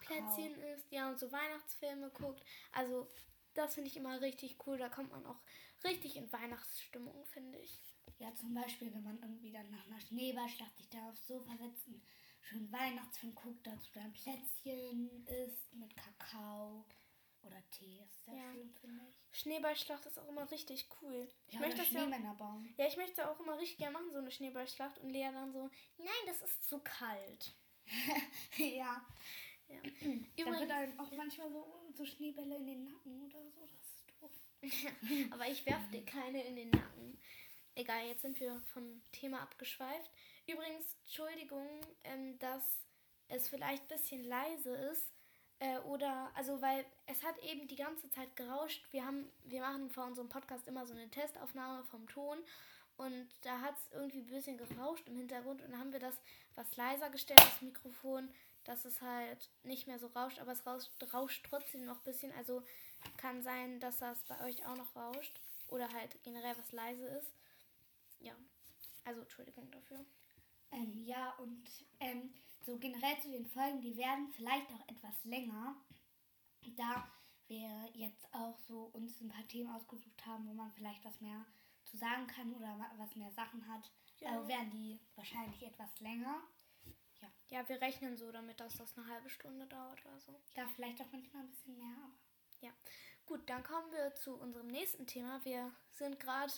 Plätzchen 0.00 0.54
isst, 0.62 0.90
ja, 0.92 1.10
und 1.10 1.18
so 1.18 1.32
Weihnachtsfilme 1.32 2.10
guckt. 2.10 2.44
Also, 2.70 3.08
das 3.54 3.74
finde 3.74 3.90
ich 3.90 3.96
immer 3.96 4.20
richtig 4.20 4.56
cool. 4.66 4.78
Da 4.78 4.88
kommt 4.88 5.10
man 5.10 5.26
auch 5.26 5.40
richtig 5.82 6.16
in 6.16 6.32
Weihnachtsstimmung, 6.32 7.26
finde 7.26 7.58
ich. 7.58 7.82
Ja, 8.18 8.32
zum 8.36 8.54
Beispiel, 8.54 8.94
wenn 8.94 9.02
man 9.02 9.18
irgendwie 9.20 9.50
dann 9.50 9.68
nach 9.70 9.84
einer 9.86 10.00
Schneeballschlacht 10.00 10.76
sich 10.76 10.88
da 10.88 11.08
aufs 11.08 11.26
Sofa 11.26 11.56
setzt 11.56 11.88
und 11.88 12.00
schön 12.46 12.70
Weihnachtsfilm 12.72 13.34
guckt, 13.34 13.66
dazu 13.66 13.90
dann 13.94 14.12
Plätzchen 14.12 15.26
isst 15.26 15.74
mit 15.74 15.94
Kakao 15.96 16.84
oder 17.42 17.62
Tee. 17.70 18.02
Ist 18.04 18.24
sehr 18.24 18.34
ja. 18.34 18.52
schön, 18.52 18.70
finde 18.80 19.02
ich. 19.08 19.40
Schneeballschlacht 19.40 20.06
ist 20.06 20.18
auch 20.18 20.28
immer 20.28 20.50
richtig 20.50 20.88
cool. 21.00 21.28
Ich 21.48 21.54
ja, 21.54 21.60
möchte 21.60 21.78
das 21.78 21.88
Schneemännerbaum. 21.88 22.72
Ja, 22.76 22.86
ich 22.86 22.96
möchte 22.96 23.28
auch 23.30 23.38
immer 23.40 23.58
richtig 23.58 23.78
gerne 23.78 23.94
machen, 23.94 24.10
so 24.12 24.18
eine 24.18 24.30
Schneeballschlacht. 24.30 24.98
Und 24.98 25.10
Lea 25.10 25.30
dann 25.32 25.52
so, 25.52 25.70
nein, 25.98 26.08
das 26.26 26.42
ist 26.42 26.68
zu 26.68 26.78
kalt. 26.80 27.54
ja. 28.56 29.06
ja. 29.68 29.80
da 30.36 30.60
wird 30.60 30.70
dann 30.70 30.98
auch 30.98 31.10
manchmal 31.12 31.50
so, 31.50 31.90
so 31.94 32.04
Schneebälle 32.04 32.56
in 32.56 32.66
den 32.66 32.84
Nacken 32.84 33.22
oder 33.24 33.50
so. 33.50 33.66
Das 33.66 33.80
ist 33.80 34.04
doof. 34.20 34.30
Aber 35.32 35.48
ich 35.48 35.64
werfe 35.66 35.90
dir 35.90 36.04
keine 36.04 36.42
in 36.44 36.56
den 36.56 36.70
Nacken. 36.70 37.18
Egal, 37.78 38.06
jetzt 38.06 38.22
sind 38.22 38.40
wir 38.40 38.58
vom 38.72 39.02
Thema 39.12 39.42
abgeschweift. 39.42 40.10
Übrigens, 40.46 40.96
Entschuldigung, 41.04 41.68
ähm, 42.04 42.38
dass 42.38 42.80
es 43.28 43.48
vielleicht 43.48 43.82
ein 43.82 43.98
bisschen 43.98 44.24
leise 44.24 44.74
ist. 44.74 45.12
Äh, 45.58 45.78
oder, 45.80 46.30
also, 46.34 46.62
weil 46.62 46.86
es 47.04 47.22
hat 47.22 47.38
eben 47.42 47.68
die 47.68 47.76
ganze 47.76 48.10
Zeit 48.12 48.34
gerauscht. 48.34 48.82
Wir 48.92 49.04
haben, 49.04 49.30
wir 49.44 49.60
machen 49.60 49.90
vor 49.90 50.06
unserem 50.06 50.30
Podcast 50.30 50.66
immer 50.66 50.86
so 50.86 50.94
eine 50.94 51.10
Testaufnahme 51.10 51.84
vom 51.84 52.08
Ton. 52.08 52.38
Und 52.96 53.28
da 53.42 53.60
hat 53.60 53.76
es 53.76 53.92
irgendwie 53.92 54.20
ein 54.20 54.26
bisschen 54.26 54.56
gerauscht 54.56 55.06
im 55.06 55.16
Hintergrund. 55.16 55.60
Und 55.60 55.70
dann 55.72 55.80
haben 55.80 55.92
wir 55.92 56.00
das 56.00 56.14
was 56.54 56.74
leiser 56.76 57.10
gestellt, 57.10 57.40
das 57.40 57.60
Mikrofon, 57.60 58.30
dass 58.64 58.86
es 58.86 59.02
halt 59.02 59.50
nicht 59.64 59.86
mehr 59.86 59.98
so 59.98 60.06
rauscht. 60.06 60.38
Aber 60.38 60.52
es 60.52 60.66
rauscht, 60.66 60.90
rauscht 61.12 61.44
trotzdem 61.46 61.84
noch 61.84 61.98
ein 61.98 62.04
bisschen. 62.04 62.32
Also 62.38 62.62
kann 63.18 63.42
sein, 63.42 63.80
dass 63.80 63.98
das 63.98 64.22
bei 64.22 64.42
euch 64.46 64.64
auch 64.64 64.76
noch 64.76 64.96
rauscht. 64.96 65.38
Oder 65.68 65.92
halt 65.92 66.16
generell 66.22 66.56
was 66.56 66.72
leise 66.72 67.04
ist. 67.08 67.34
Ja, 68.20 68.34
also 69.04 69.20
Entschuldigung 69.20 69.70
dafür. 69.70 70.04
Ähm, 70.72 71.04
ja, 71.04 71.30
und 71.36 71.68
ähm, 72.00 72.34
so 72.64 72.78
generell 72.78 73.18
zu 73.20 73.30
den 73.30 73.46
Folgen, 73.46 73.80
die 73.80 73.96
werden 73.96 74.28
vielleicht 74.32 74.70
auch 74.72 74.88
etwas 74.88 75.24
länger, 75.24 75.76
da 76.76 77.10
wir 77.46 77.88
jetzt 77.94 78.26
auch 78.34 78.58
so 78.58 78.90
uns 78.92 79.20
ein 79.20 79.28
paar 79.28 79.46
Themen 79.46 79.70
ausgesucht 79.70 80.26
haben, 80.26 80.48
wo 80.48 80.52
man 80.52 80.72
vielleicht 80.72 81.04
was 81.04 81.20
mehr 81.20 81.46
zu 81.84 81.96
sagen 81.96 82.26
kann 82.26 82.52
oder 82.54 82.76
was 82.96 83.14
mehr 83.14 83.30
Sachen 83.30 83.66
hat, 83.68 83.90
Ja. 84.18 84.30
Also 84.30 84.48
werden 84.48 84.70
die 84.70 84.98
wahrscheinlich 85.14 85.62
etwas 85.62 86.00
länger. 86.00 86.42
Ja. 87.20 87.28
Ja, 87.48 87.68
wir 87.68 87.80
rechnen 87.80 88.16
so 88.16 88.32
damit, 88.32 88.58
dass 88.60 88.76
das 88.76 88.96
eine 88.96 89.06
halbe 89.06 89.30
Stunde 89.30 89.66
dauert 89.66 90.04
oder 90.04 90.18
so. 90.20 90.40
Ja, 90.56 90.66
vielleicht 90.74 91.00
auch 91.00 91.12
manchmal 91.12 91.42
ein 91.42 91.50
bisschen 91.50 91.76
mehr, 91.76 91.96
aber. 92.02 92.12
Ja. 92.60 92.72
Gut, 93.26 93.48
dann 93.48 93.62
kommen 93.62 93.90
wir 93.92 94.14
zu 94.16 94.34
unserem 94.36 94.68
nächsten 94.68 95.06
Thema. 95.06 95.44
Wir 95.44 95.70
sind 95.90 96.18
gerade 96.18 96.52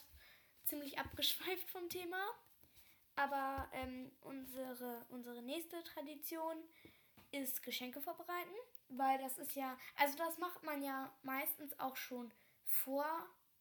ziemlich 0.69 0.99
abgeschweift 0.99 1.71
vom 1.71 1.89
Thema. 1.89 2.19
Aber 3.17 3.69
ähm, 3.73 4.13
unsere, 4.21 5.05
unsere 5.09 5.43
nächste 5.43 5.83
Tradition 5.83 6.57
ist 7.31 7.63
Geschenke 7.63 8.01
vorbereiten. 8.01 8.55
Weil 8.89 9.19
das 9.19 9.39
ist 9.39 9.55
ja, 9.55 9.77
also 9.97 10.17
das 10.17 10.39
macht 10.39 10.63
man 10.63 10.83
ja 10.83 11.13
meistens 11.23 11.79
auch 11.79 11.97
schon 11.97 12.31
vor 12.65 13.07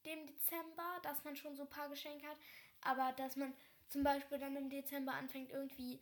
dem 0.05 0.25
Dezember, 0.25 0.99
dass 1.03 1.23
man 1.23 1.35
schon 1.35 1.55
so 1.55 1.63
ein 1.63 1.69
paar 1.69 1.89
Geschenke 1.89 2.27
hat. 2.27 2.37
Aber 2.81 3.11
dass 3.13 3.35
man 3.35 3.53
zum 3.89 4.03
Beispiel 4.03 4.37
dann 4.37 4.55
im 4.55 4.69
Dezember 4.69 5.13
anfängt, 5.13 5.51
irgendwie 5.51 5.99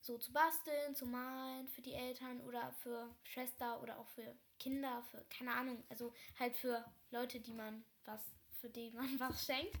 so 0.00 0.18
zu 0.18 0.32
basteln, 0.32 0.94
zu 0.94 1.06
malen 1.06 1.68
für 1.68 1.80
die 1.80 1.94
Eltern 1.94 2.40
oder 2.42 2.72
für 2.82 3.08
Schwester 3.22 3.80
oder 3.82 3.98
auch 3.98 4.08
für 4.08 4.36
Kinder, 4.58 5.02
für 5.10 5.24
keine 5.30 5.54
Ahnung, 5.54 5.82
also 5.88 6.12
halt 6.38 6.56
für 6.56 6.84
Leute, 7.10 7.40
die 7.40 7.52
man 7.52 7.84
was, 8.04 8.20
für 8.62 8.70
die 8.70 8.90
man 8.92 9.04
was 9.20 9.44
schenkt. 9.44 9.76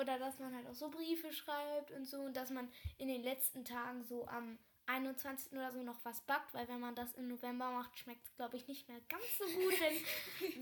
oder 0.00 0.18
dass 0.18 0.38
man 0.38 0.54
halt 0.56 0.66
auch 0.68 0.74
so 0.74 0.88
Briefe 0.90 1.32
schreibt 1.32 1.90
und 1.90 2.06
so 2.06 2.22
und 2.22 2.34
dass 2.36 2.48
man 2.50 2.72
in 2.98 3.08
den 3.08 3.22
letzten 3.22 3.64
Tagen 3.66 4.04
so 4.04 4.26
am 4.28 4.58
21. 4.86 5.52
oder 5.52 5.70
so 5.72 5.82
noch 5.82 6.04
was 6.04 6.20
backt, 6.22 6.54
weil 6.54 6.66
wenn 6.68 6.80
man 6.80 6.94
das 6.94 7.12
im 7.14 7.28
November 7.28 7.70
macht, 7.70 7.98
schmeckt 7.98 8.26
es, 8.26 8.34
glaube 8.36 8.56
ich, 8.56 8.66
nicht 8.66 8.88
mehr 8.88 9.00
ganz 9.08 9.24
so 9.38 9.44
gut, 9.44 9.74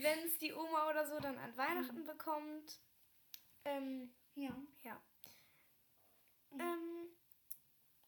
wenn 0.03 0.19
es 0.27 0.39
die 0.39 0.53
Oma 0.53 0.91
oder 0.91 1.07
so 1.07 1.19
dann 1.21 1.39
an 1.39 1.57
Weihnachten 1.57 2.05
bekommt. 2.05 2.81
Ähm, 3.65 4.13
Ja. 4.35 4.57
ja. 4.83 5.01
Ähm, 6.59 7.09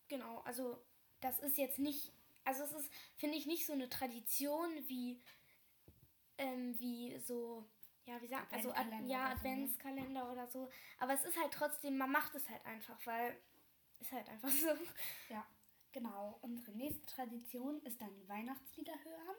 genau, 0.08 0.40
also 0.40 0.82
das 1.20 1.38
ist 1.40 1.56
jetzt 1.58 1.78
nicht, 1.78 2.12
also 2.44 2.64
es 2.64 2.72
ist, 2.72 2.90
finde 3.16 3.36
ich, 3.38 3.46
nicht 3.46 3.66
so 3.66 3.72
eine 3.72 3.88
Tradition 3.88 4.70
wie, 4.88 5.22
ähm, 6.38 6.78
wie 6.78 7.18
so, 7.20 7.64
ja, 8.04 8.20
wie 8.20 8.26
sagt 8.26 8.52
also 8.52 8.70
Ad, 8.72 8.80
Adventskalender 8.80 9.08
ja, 9.08 9.22
oder 9.22 9.36
so, 9.36 9.46
ne? 9.46 9.52
Adventskalender 9.52 10.32
oder 10.32 10.46
so. 10.48 10.70
Aber 10.98 11.14
es 11.14 11.24
ist 11.24 11.40
halt 11.40 11.52
trotzdem, 11.52 11.96
man 11.96 12.10
macht 12.10 12.34
es 12.34 12.48
halt 12.48 12.64
einfach, 12.66 12.98
weil 13.06 13.36
ist 14.02 14.12
halt 14.12 14.28
einfach 14.28 14.50
so. 14.50 14.68
Ja, 15.28 15.46
genau. 15.92 16.38
Unsere 16.42 16.72
nächste 16.72 17.06
Tradition 17.06 17.80
ist 17.82 18.00
dann 18.00 18.28
Weihnachtslieder 18.28 18.94
hören. 19.04 19.36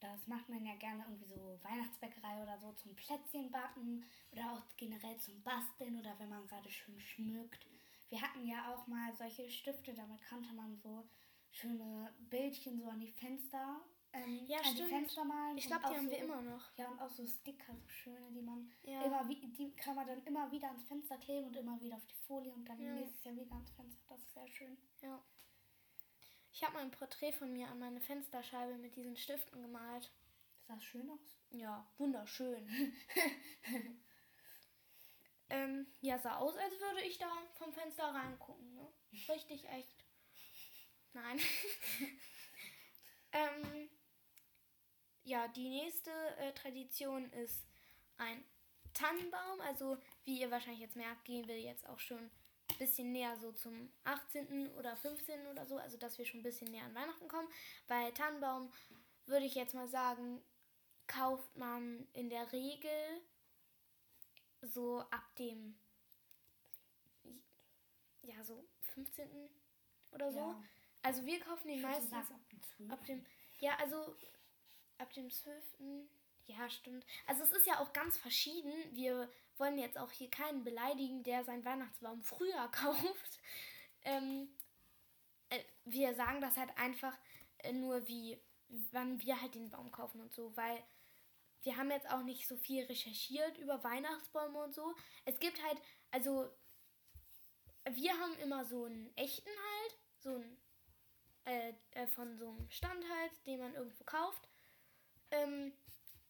Das 0.00 0.26
macht 0.26 0.48
man 0.48 0.64
ja 0.64 0.74
gerne 0.76 1.04
irgendwie 1.04 1.26
so 1.26 1.60
Weihnachtsbäckerei 1.62 2.42
oder 2.42 2.58
so 2.58 2.72
zum 2.72 2.94
Plätzchenbacken 2.96 4.04
oder 4.32 4.52
auch 4.52 4.76
generell 4.76 5.18
zum 5.18 5.42
Basteln 5.42 5.98
oder 5.98 6.18
wenn 6.18 6.30
man 6.30 6.46
gerade 6.46 6.70
schön 6.70 6.98
schmückt. 6.98 7.66
Wir 8.08 8.20
hatten 8.20 8.44
ja 8.46 8.74
auch 8.74 8.86
mal 8.86 9.14
solche 9.14 9.48
Stifte, 9.50 9.92
damit 9.94 10.26
konnte 10.26 10.52
man 10.54 10.76
so 10.78 11.06
schöne 11.50 12.12
Bildchen 12.18 12.80
so 12.80 12.88
an 12.88 13.00
die 13.00 13.12
Fenster, 13.12 13.80
ähm, 14.12 14.44
Ja, 14.46 14.58
an 14.58 14.64
die 14.64 14.70
stimmt. 14.74 14.90
Fenster 14.90 15.24
malen. 15.24 15.58
Ich 15.58 15.66
glaube, 15.66 15.82
die 15.88 15.94
haben 15.96 16.06
so, 16.06 16.10
wir 16.10 16.18
immer 16.18 16.42
noch. 16.42 16.76
Ja, 16.76 16.88
und 16.88 17.00
auch 17.00 17.10
so 17.10 17.26
Sticker, 17.26 17.74
so 17.74 17.88
schöne, 17.88 18.30
die 18.32 18.42
man 18.42 18.70
Ja. 18.82 19.02
immer 19.04 19.24
die 19.28 19.72
kann 19.76 19.94
man 19.94 20.06
dann 20.06 20.22
immer 20.24 20.50
wieder 20.50 20.68
ans 20.68 20.84
Fenster 20.84 21.16
kleben 21.18 21.46
und 21.48 21.56
immer 21.56 21.80
wieder 21.80 21.96
auf 21.96 22.06
die 22.06 22.14
Folie 22.26 22.52
und 22.52 22.64
dann 22.68 22.80
Ja. 22.80 22.94
nächstes 22.94 23.24
Jahr 23.24 23.36
wieder 23.36 23.52
ans 23.52 23.70
Fenster. 23.72 24.02
Das 24.08 24.20
ist 24.20 24.34
sehr 24.34 24.48
schön. 24.48 24.76
Ja. 25.00 25.22
Ich 26.52 26.64
habe 26.64 26.74
mal 26.74 26.82
ein 26.82 26.90
Porträt 26.90 27.32
von 27.32 27.52
mir 27.52 27.68
an 27.68 27.78
meine 27.78 28.00
Fensterscheibe 28.00 28.76
mit 28.78 28.96
diesen 28.96 29.16
Stiften 29.16 29.62
gemalt. 29.62 30.10
Sah 30.66 30.74
das 30.74 30.84
schön 30.84 31.08
aus? 31.10 31.38
Ja, 31.50 31.86
wunderschön. 31.98 32.68
ähm, 35.50 35.86
ja, 36.00 36.18
sah 36.18 36.36
aus, 36.38 36.56
als 36.56 36.78
würde 36.80 37.02
ich 37.02 37.18
da 37.18 37.30
vom 37.54 37.72
Fenster 37.72 38.04
reingucken. 38.04 38.74
Ne? 38.74 38.86
Richtig 39.28 39.68
echt. 39.68 40.04
Nein. 41.12 41.40
ähm, 43.32 43.90
ja, 45.24 45.48
die 45.48 45.68
nächste 45.68 46.10
äh, 46.38 46.52
Tradition 46.52 47.30
ist 47.32 47.64
ein 48.16 48.44
Tannenbaum. 48.94 49.60
Also, 49.60 49.96
wie 50.24 50.40
ihr 50.40 50.50
wahrscheinlich 50.50 50.80
jetzt 50.80 50.96
merkt, 50.96 51.24
gehen 51.24 51.46
wir 51.46 51.60
jetzt 51.60 51.88
auch 51.88 52.00
schon 52.00 52.18
ein 52.18 52.78
bisschen 52.78 53.12
näher 53.12 53.36
so 53.36 53.52
zum 53.52 53.92
18. 54.04 54.70
oder 54.74 54.96
15. 54.96 55.46
oder 55.48 55.66
so. 55.66 55.76
Also, 55.76 55.96
dass 55.96 56.18
wir 56.18 56.24
schon 56.24 56.40
ein 56.40 56.44
bisschen 56.44 56.70
näher 56.70 56.84
an 56.84 56.94
Weihnachten 56.94 57.28
kommen. 57.28 57.48
Bei 57.86 58.10
Tannenbaum 58.12 58.72
würde 59.26 59.46
ich 59.46 59.54
jetzt 59.54 59.74
mal 59.74 59.88
sagen, 59.88 60.42
kauft 61.06 61.56
man 61.56 62.06
in 62.12 62.30
der 62.30 62.50
Regel 62.52 63.20
so 64.62 65.00
ab 65.10 65.34
dem 65.36 65.76
ja 68.22 68.42
so 68.44 68.64
15. 68.94 69.28
oder 70.12 70.32
so. 70.32 70.38
Ja. 70.38 70.62
Also 71.02 71.24
wir 71.24 71.40
kaufen 71.40 71.68
den 71.68 71.80
meistens 71.80 72.10
sagen, 72.10 72.34
ab 72.34 72.48
dem 72.50 72.62
12. 72.62 72.90
ab 72.90 73.04
dem 73.06 73.26
ja, 73.58 73.76
also 73.78 74.16
ab 75.00 75.12
dem 75.12 75.30
12. 75.30 75.64
Ja, 76.46 76.68
stimmt. 76.68 77.04
Also 77.26 77.42
es 77.44 77.52
ist 77.52 77.66
ja 77.66 77.80
auch 77.80 77.92
ganz 77.92 78.18
verschieden. 78.18 78.72
Wir 78.92 79.30
wollen 79.56 79.78
jetzt 79.78 79.98
auch 79.98 80.10
hier 80.10 80.30
keinen 80.30 80.64
beleidigen, 80.64 81.22
der 81.22 81.44
seinen 81.44 81.64
Weihnachtsbaum 81.64 82.22
früher 82.22 82.68
kauft. 82.72 83.40
Ähm, 84.02 84.48
äh, 85.50 85.60
wir 85.84 86.14
sagen 86.14 86.40
das 86.40 86.56
halt 86.56 86.76
einfach 86.76 87.16
äh, 87.58 87.72
nur 87.72 88.06
wie 88.08 88.40
wann 88.92 89.20
wir 89.20 89.40
halt 89.40 89.54
den 89.54 89.70
Baum 89.70 89.90
kaufen 89.90 90.20
und 90.20 90.32
so, 90.32 90.56
weil 90.56 90.82
wir 91.62 91.76
haben 91.76 91.90
jetzt 91.90 92.10
auch 92.10 92.22
nicht 92.22 92.46
so 92.46 92.56
viel 92.56 92.84
recherchiert 92.84 93.58
über 93.58 93.82
Weihnachtsbäume 93.84 94.62
und 94.62 94.74
so. 94.74 94.94
Es 95.24 95.38
gibt 95.38 95.62
halt, 95.62 95.78
also 96.10 96.50
wir 97.90 98.12
haben 98.12 98.34
immer 98.38 98.64
so 98.64 98.84
einen 98.84 99.14
echten 99.16 99.50
halt, 99.50 99.98
so 100.18 100.34
einen 100.36 100.56
äh, 101.44 101.72
äh, 101.92 102.06
von 102.06 102.38
so 102.38 102.48
einem 102.48 102.70
Stand 102.70 103.04
halt, 103.08 103.32
den 103.46 103.60
man 103.60 103.74
irgendwo 103.74 104.04
kauft. 104.04 104.48
Ähm, 105.30 105.72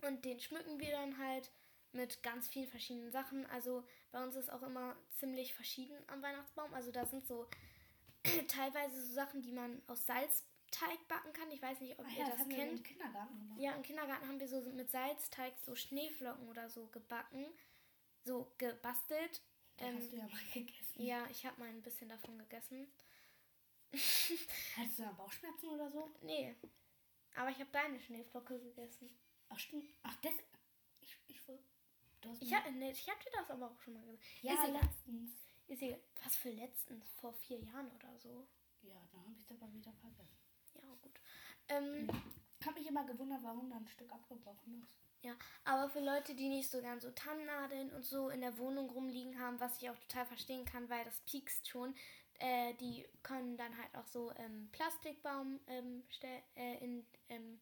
und 0.02 0.25
den 0.25 0.40
schmücken 0.40 0.78
wir 0.78 0.90
dann 0.92 1.19
halt 1.19 1.50
mit 1.92 2.23
ganz 2.23 2.49
vielen 2.49 2.69
verschiedenen 2.69 3.11
Sachen. 3.11 3.47
Also 3.47 3.85
bei 4.12 4.23
uns 4.23 4.37
ist 4.37 4.50
auch 4.50 4.62
immer 4.62 4.97
ziemlich 5.19 5.54
verschieden 5.54 5.97
am 6.09 6.23
Weihnachtsbaum. 6.23 6.73
Also 6.75 6.90
da 6.92 7.04
sind 7.07 7.26
so 7.26 7.49
teilweise 8.49 9.02
so 9.04 9.12
Sachen, 9.12 9.42
die 9.42 9.52
man 9.52 9.83
aus 9.88 10.07
Salzteig 10.07 11.09
backen 11.09 11.33
kann. 11.33 11.50
Ich 11.50 11.61
weiß 11.61 11.80
nicht, 11.80 11.99
ob 11.99 12.07
Ach 12.09 12.12
ihr 12.12 12.19
ja, 12.19 12.30
das 12.30 12.49
wir 12.49 12.57
kennt. 12.57 12.78
im 12.78 12.83
Kindergarten 12.83 13.38
gemacht. 13.38 13.61
Ja, 13.61 13.75
im 13.75 13.83
Kindergarten 13.83 14.28
haben 14.28 14.40
wir 14.40 14.49
so 14.49 14.61
mit 14.62 14.90
Salzteig 14.90 15.54
so 15.64 15.75
Schneeflocken 15.75 16.49
oder 16.49 16.69
so 16.71 16.87
gebacken. 16.88 17.47
So 18.25 18.52
gebastelt. 18.59 19.42
Da 19.78 19.87
Ähm, 19.87 19.97
hast 19.99 20.12
du 20.12 20.16
ja 20.16 20.23
mal 20.28 20.40
gegessen. 20.54 21.02
ja, 21.02 21.26
ich 21.30 21.45
habe 21.47 21.59
mal 21.59 21.69
ein 21.69 21.83
bisschen 21.83 22.09
davon 22.09 22.38
gegessen. 22.38 22.87
Hattest 24.76 24.99
du 24.99 25.02
da 25.02 25.12
Bauchschmerzen 25.12 25.69
oder 25.71 25.90
so? 25.90 26.14
Nee. 26.23 26.54
Aber 27.37 27.51
ich 27.51 27.59
habe 27.61 27.71
deine 27.71 28.01
Schneeflocke 28.01 28.59
gegessen. 28.61 29.11
Ach 29.49 29.59
stimmt. 29.59 29.85
Ach, 30.03 30.17
das. 30.17 30.33
Ich, 31.01 31.17
ich, 31.29 31.49
woll- 31.49 31.63
du 32.21 32.31
hast 32.31 32.43
Ich, 32.43 32.51
mir- 32.51 32.57
hab, 32.65 32.71
nee, 32.73 32.91
ich 32.91 33.05
dir 33.05 33.15
das 33.39 33.51
aber 33.51 33.71
auch 33.71 33.81
schon 33.81 33.95
mal 33.95 34.05
gesagt. 34.05 34.25
ja, 34.43 34.53
ist 34.55 34.71
letztens. 34.73 35.31
Ist 35.69 35.83
egal. 35.83 36.01
Was 36.25 36.37
für 36.37 36.51
letztens? 36.51 37.07
Vor 37.21 37.33
vier 37.33 37.59
Jahren 37.61 37.91
oder 37.93 38.17
so. 38.19 38.47
Ja, 38.83 38.95
dann 39.13 39.23
habe 39.25 39.35
ich 39.35 39.43
es 39.45 39.51
aber 39.51 39.73
wieder 39.73 39.93
vergessen. 39.93 40.39
Ja, 40.75 40.83
gut. 41.03 41.21
Ähm, 41.69 42.09
Hab 42.65 42.75
mich 42.75 42.87
immer 42.87 43.05
gewundert, 43.07 43.43
warum 43.43 43.71
da 43.71 43.77
ein 43.77 43.87
Stück 43.89 44.13
abgebrochen 44.13 44.83
ist. 44.83 44.97
ja, 45.23 45.35
aber 45.65 45.89
für 45.91 46.01
Leute, 46.01 46.35
die 46.35 46.49
nicht 46.49 46.71
so 46.71 46.81
gern 46.81 47.01
so 47.01 47.11
Tannennadeln 47.13 47.93
und 47.93 48.05
so 48.05 48.31
in 48.31 48.41
der 48.41 48.57
Wohnung 48.59 48.91
rumliegen 48.91 49.39
haben, 49.39 49.61
was 49.61 49.81
ich 49.81 49.89
auch 49.91 49.99
total 49.99 50.27
verstehen 50.27 50.65
kann, 50.65 50.89
weil 50.89 51.05
das 51.05 51.21
piekst 51.21 51.69
schon, 51.69 51.95
äh, 52.41 52.75
die 52.75 53.07
können 53.23 53.57
dann 53.57 53.77
halt 53.77 53.95
auch 53.95 54.07
so 54.07 54.33
ähm, 54.37 54.69
Plastikbaum 54.73 55.61
ähm, 55.67 56.03
äh, 56.57 56.85
in, 56.85 57.07
ähm, 57.29 57.61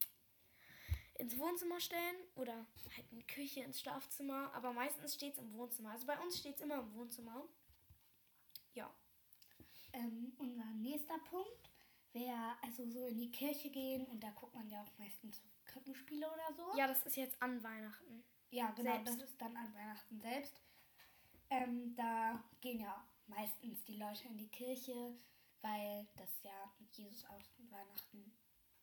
ins 1.15 1.37
Wohnzimmer 1.37 1.81
stellen 1.81 2.17
oder 2.37 2.55
halt 2.55 3.11
in 3.11 3.17
die 3.19 3.27
Küche, 3.27 3.61
ins 3.61 3.81
Schlafzimmer. 3.81 4.53
Aber 4.55 4.73
meistens 4.73 5.15
steht 5.15 5.35
es 5.35 5.39
im 5.39 5.53
Wohnzimmer. 5.55 5.91
Also 5.91 6.07
bei 6.07 6.19
uns 6.21 6.39
steht 6.39 6.57
es 6.57 6.63
immer 6.63 6.79
im 6.79 6.95
Wohnzimmer. 6.95 7.45
Ja. 8.75 8.89
Ähm, 9.93 10.33
unser 10.39 10.65
nächster 10.75 11.19
Punkt 11.19 11.71
wäre 12.13 12.57
also 12.63 12.89
so 12.89 13.07
in 13.07 13.19
die 13.19 13.31
Kirche 13.31 13.71
gehen 13.71 14.07
und 14.07 14.23
da 14.23 14.31
guckt 14.31 14.55
man 14.55 14.69
ja 14.69 14.81
auch 14.81 14.99
meistens 14.99 15.43
Krippenspiele 15.65 16.27
oder 16.27 16.55
so. 16.57 16.79
Ja, 16.79 16.87
das 16.87 17.05
ist 17.05 17.17
jetzt 17.17 17.41
an 17.43 17.63
Weihnachten. 17.63 18.25
Ja, 18.51 18.71
genau, 18.71 18.93
Selbst. 18.93 19.21
das 19.21 19.31
ist 19.31 19.41
dann 19.41 19.57
an 19.57 19.75
Weihnachten 19.75 20.21
selbst. 20.21 20.63
Ähm, 21.51 21.95
da 21.97 22.43
gehen 22.61 22.81
ja 22.81 23.05
meistens 23.29 23.85
die 23.85 23.97
Leute 23.97 24.27
in 24.29 24.37
die 24.37 24.49
Kirche, 24.49 25.15
weil 25.63 26.07
das 26.17 26.43
ja 26.43 26.73
mit 26.79 26.93
Jesus 26.95 27.25
aus 27.27 27.55
und 27.59 27.71
Weihnachten 27.71 28.33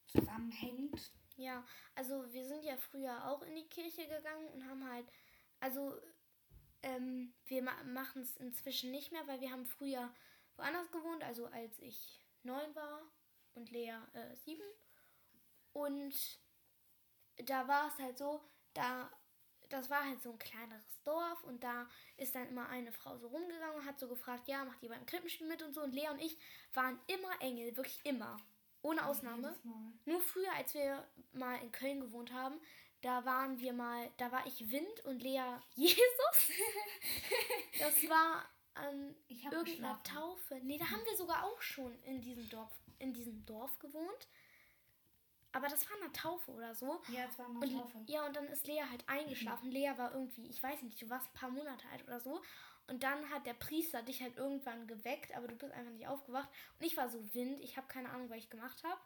zusammenhängt. 0.08 1.12
Ja, 1.38 1.66
also 1.96 2.32
wir 2.32 2.46
sind 2.46 2.64
ja 2.64 2.78
früher 2.78 3.28
auch 3.30 3.42
in 3.42 3.56
die 3.56 3.68
Kirche 3.68 4.08
gegangen 4.08 4.48
und 4.54 4.66
haben 4.66 4.90
halt, 4.90 5.06
also 5.60 6.00
ähm, 6.82 7.34
wir 7.46 7.62
ma 7.62 7.84
machen 7.84 8.22
es 8.22 8.38
inzwischen 8.38 8.92
nicht 8.92 9.12
mehr, 9.12 9.28
weil 9.28 9.42
wir 9.42 9.52
haben 9.52 9.66
früher 9.66 10.14
woanders 10.56 10.92
gewohnt, 10.92 11.24
also 11.24 11.48
als 11.48 11.78
ich 11.80 12.26
neun 12.44 12.74
war 12.76 13.02
und 13.54 13.72
Lea 13.72 13.98
äh, 14.14 14.36
sieben. 14.36 14.68
Und 15.74 16.40
da 17.38 17.68
war 17.68 17.88
es 17.88 18.00
halt 18.00 18.18
so, 18.18 18.42
da 18.74 19.12
das 19.70 19.90
war 19.90 20.04
halt 20.04 20.22
so 20.22 20.32
ein 20.32 20.40
kleineres 20.40 21.02
Dorf 21.04 21.44
und 21.44 21.64
da 21.64 21.88
ist 22.18 22.36
dann 22.36 22.48
immer 22.50 22.70
eine 22.70 22.92
Frau 22.92 23.18
so 23.18 23.28
rumgegangen 23.28 23.76
und 23.76 23.86
hat 23.86 24.00
so 24.00 24.08
gefragt, 24.08 24.48
ja, 24.48 24.66
macht 24.66 24.82
ihr 24.84 24.90
beim 24.90 25.06
Krippenspiel 25.06 25.48
mit 25.48 25.62
und 25.62 25.74
so. 25.74 25.82
Und 25.82 25.94
Lea 25.94 26.10
und 26.10 26.22
ich 26.22 26.38
waren 26.74 27.00
immer 27.08 27.42
Engel, 27.42 27.76
wirklich 27.76 28.00
immer. 28.04 28.38
Ohne 28.82 29.06
Ausnahme. 29.06 29.56
Nur 30.06 30.22
früher, 30.22 30.54
als 30.54 30.74
wir 30.76 31.08
mal 31.34 31.56
in 31.62 31.72
Köln 31.72 32.02
gewohnt 32.02 32.32
haben, 32.32 32.60
da 33.02 33.26
waren 33.26 33.60
wir 33.60 33.74
mal, 33.74 34.12
da 34.18 34.32
war 34.32 34.46
ich 34.46 34.72
Wind 34.72 35.06
und 35.06 35.22
Lea 35.24 35.42
Jesus. 35.76 36.52
Das 37.80 38.10
war 38.10 38.46
an 38.76 39.16
irgendeiner 39.28 39.64
geschlafen. 39.64 40.04
Taufe. 40.04 40.60
Nee, 40.64 40.78
da 40.78 40.90
haben 40.90 41.04
wir 41.06 41.18
sogar 41.18 41.44
auch 41.44 41.62
schon 41.62 41.98
in 42.04 42.22
diesem 42.22 42.48
Dorf, 42.50 42.72
in 43.00 43.14
diesem 43.14 43.46
Dorf 43.46 43.78
gewohnt. 43.80 44.28
Aber 45.56 45.70
das 45.70 45.90
war 45.90 45.98
eine 46.02 46.12
Taufe 46.12 46.52
oder 46.52 46.76
so. 46.76 47.02
Ja, 47.08 47.26
es 47.30 47.40
war 47.40 47.46
eine 47.46 47.60
Und, 47.60 47.72
Taufe. 47.72 48.04
ja, 48.08 48.26
und 48.26 48.36
dann 48.36 48.46
ist 48.48 48.68
Lea 48.68 48.84
halt 48.90 49.08
eingeschlafen. 49.08 49.72
Lea 49.72 49.94
war 49.96 50.14
irgendwie, 50.14 50.48
ich 50.50 50.62
weiß 50.62 50.82
nicht, 50.82 51.02
du 51.02 51.10
warst 51.10 51.28
ein 51.30 51.34
paar 51.34 51.50
Monate 51.50 51.88
alt 51.94 52.04
oder 52.04 52.20
so. 52.20 52.42
Und 52.88 53.04
dann 53.04 53.30
hat 53.30 53.46
der 53.46 53.54
Priester 53.54 54.02
dich 54.04 54.22
halt 54.22 54.36
irgendwann 54.38 54.86
geweckt, 54.86 55.34
aber 55.36 55.48
du 55.48 55.56
bist 55.56 55.72
einfach 55.74 55.92
nicht 55.94 56.08
aufgewacht. 56.08 56.50
Und 56.78 56.86
ich 56.86 56.98
war 56.98 57.10
so 57.10 57.34
wind. 57.34 57.60
Ich 57.62 57.78
habe 57.78 57.88
keine 57.88 58.10
Ahnung, 58.10 58.30
was 58.30 58.38
ich 58.38 58.50
gemacht 58.50 58.84
habe. 58.84 59.00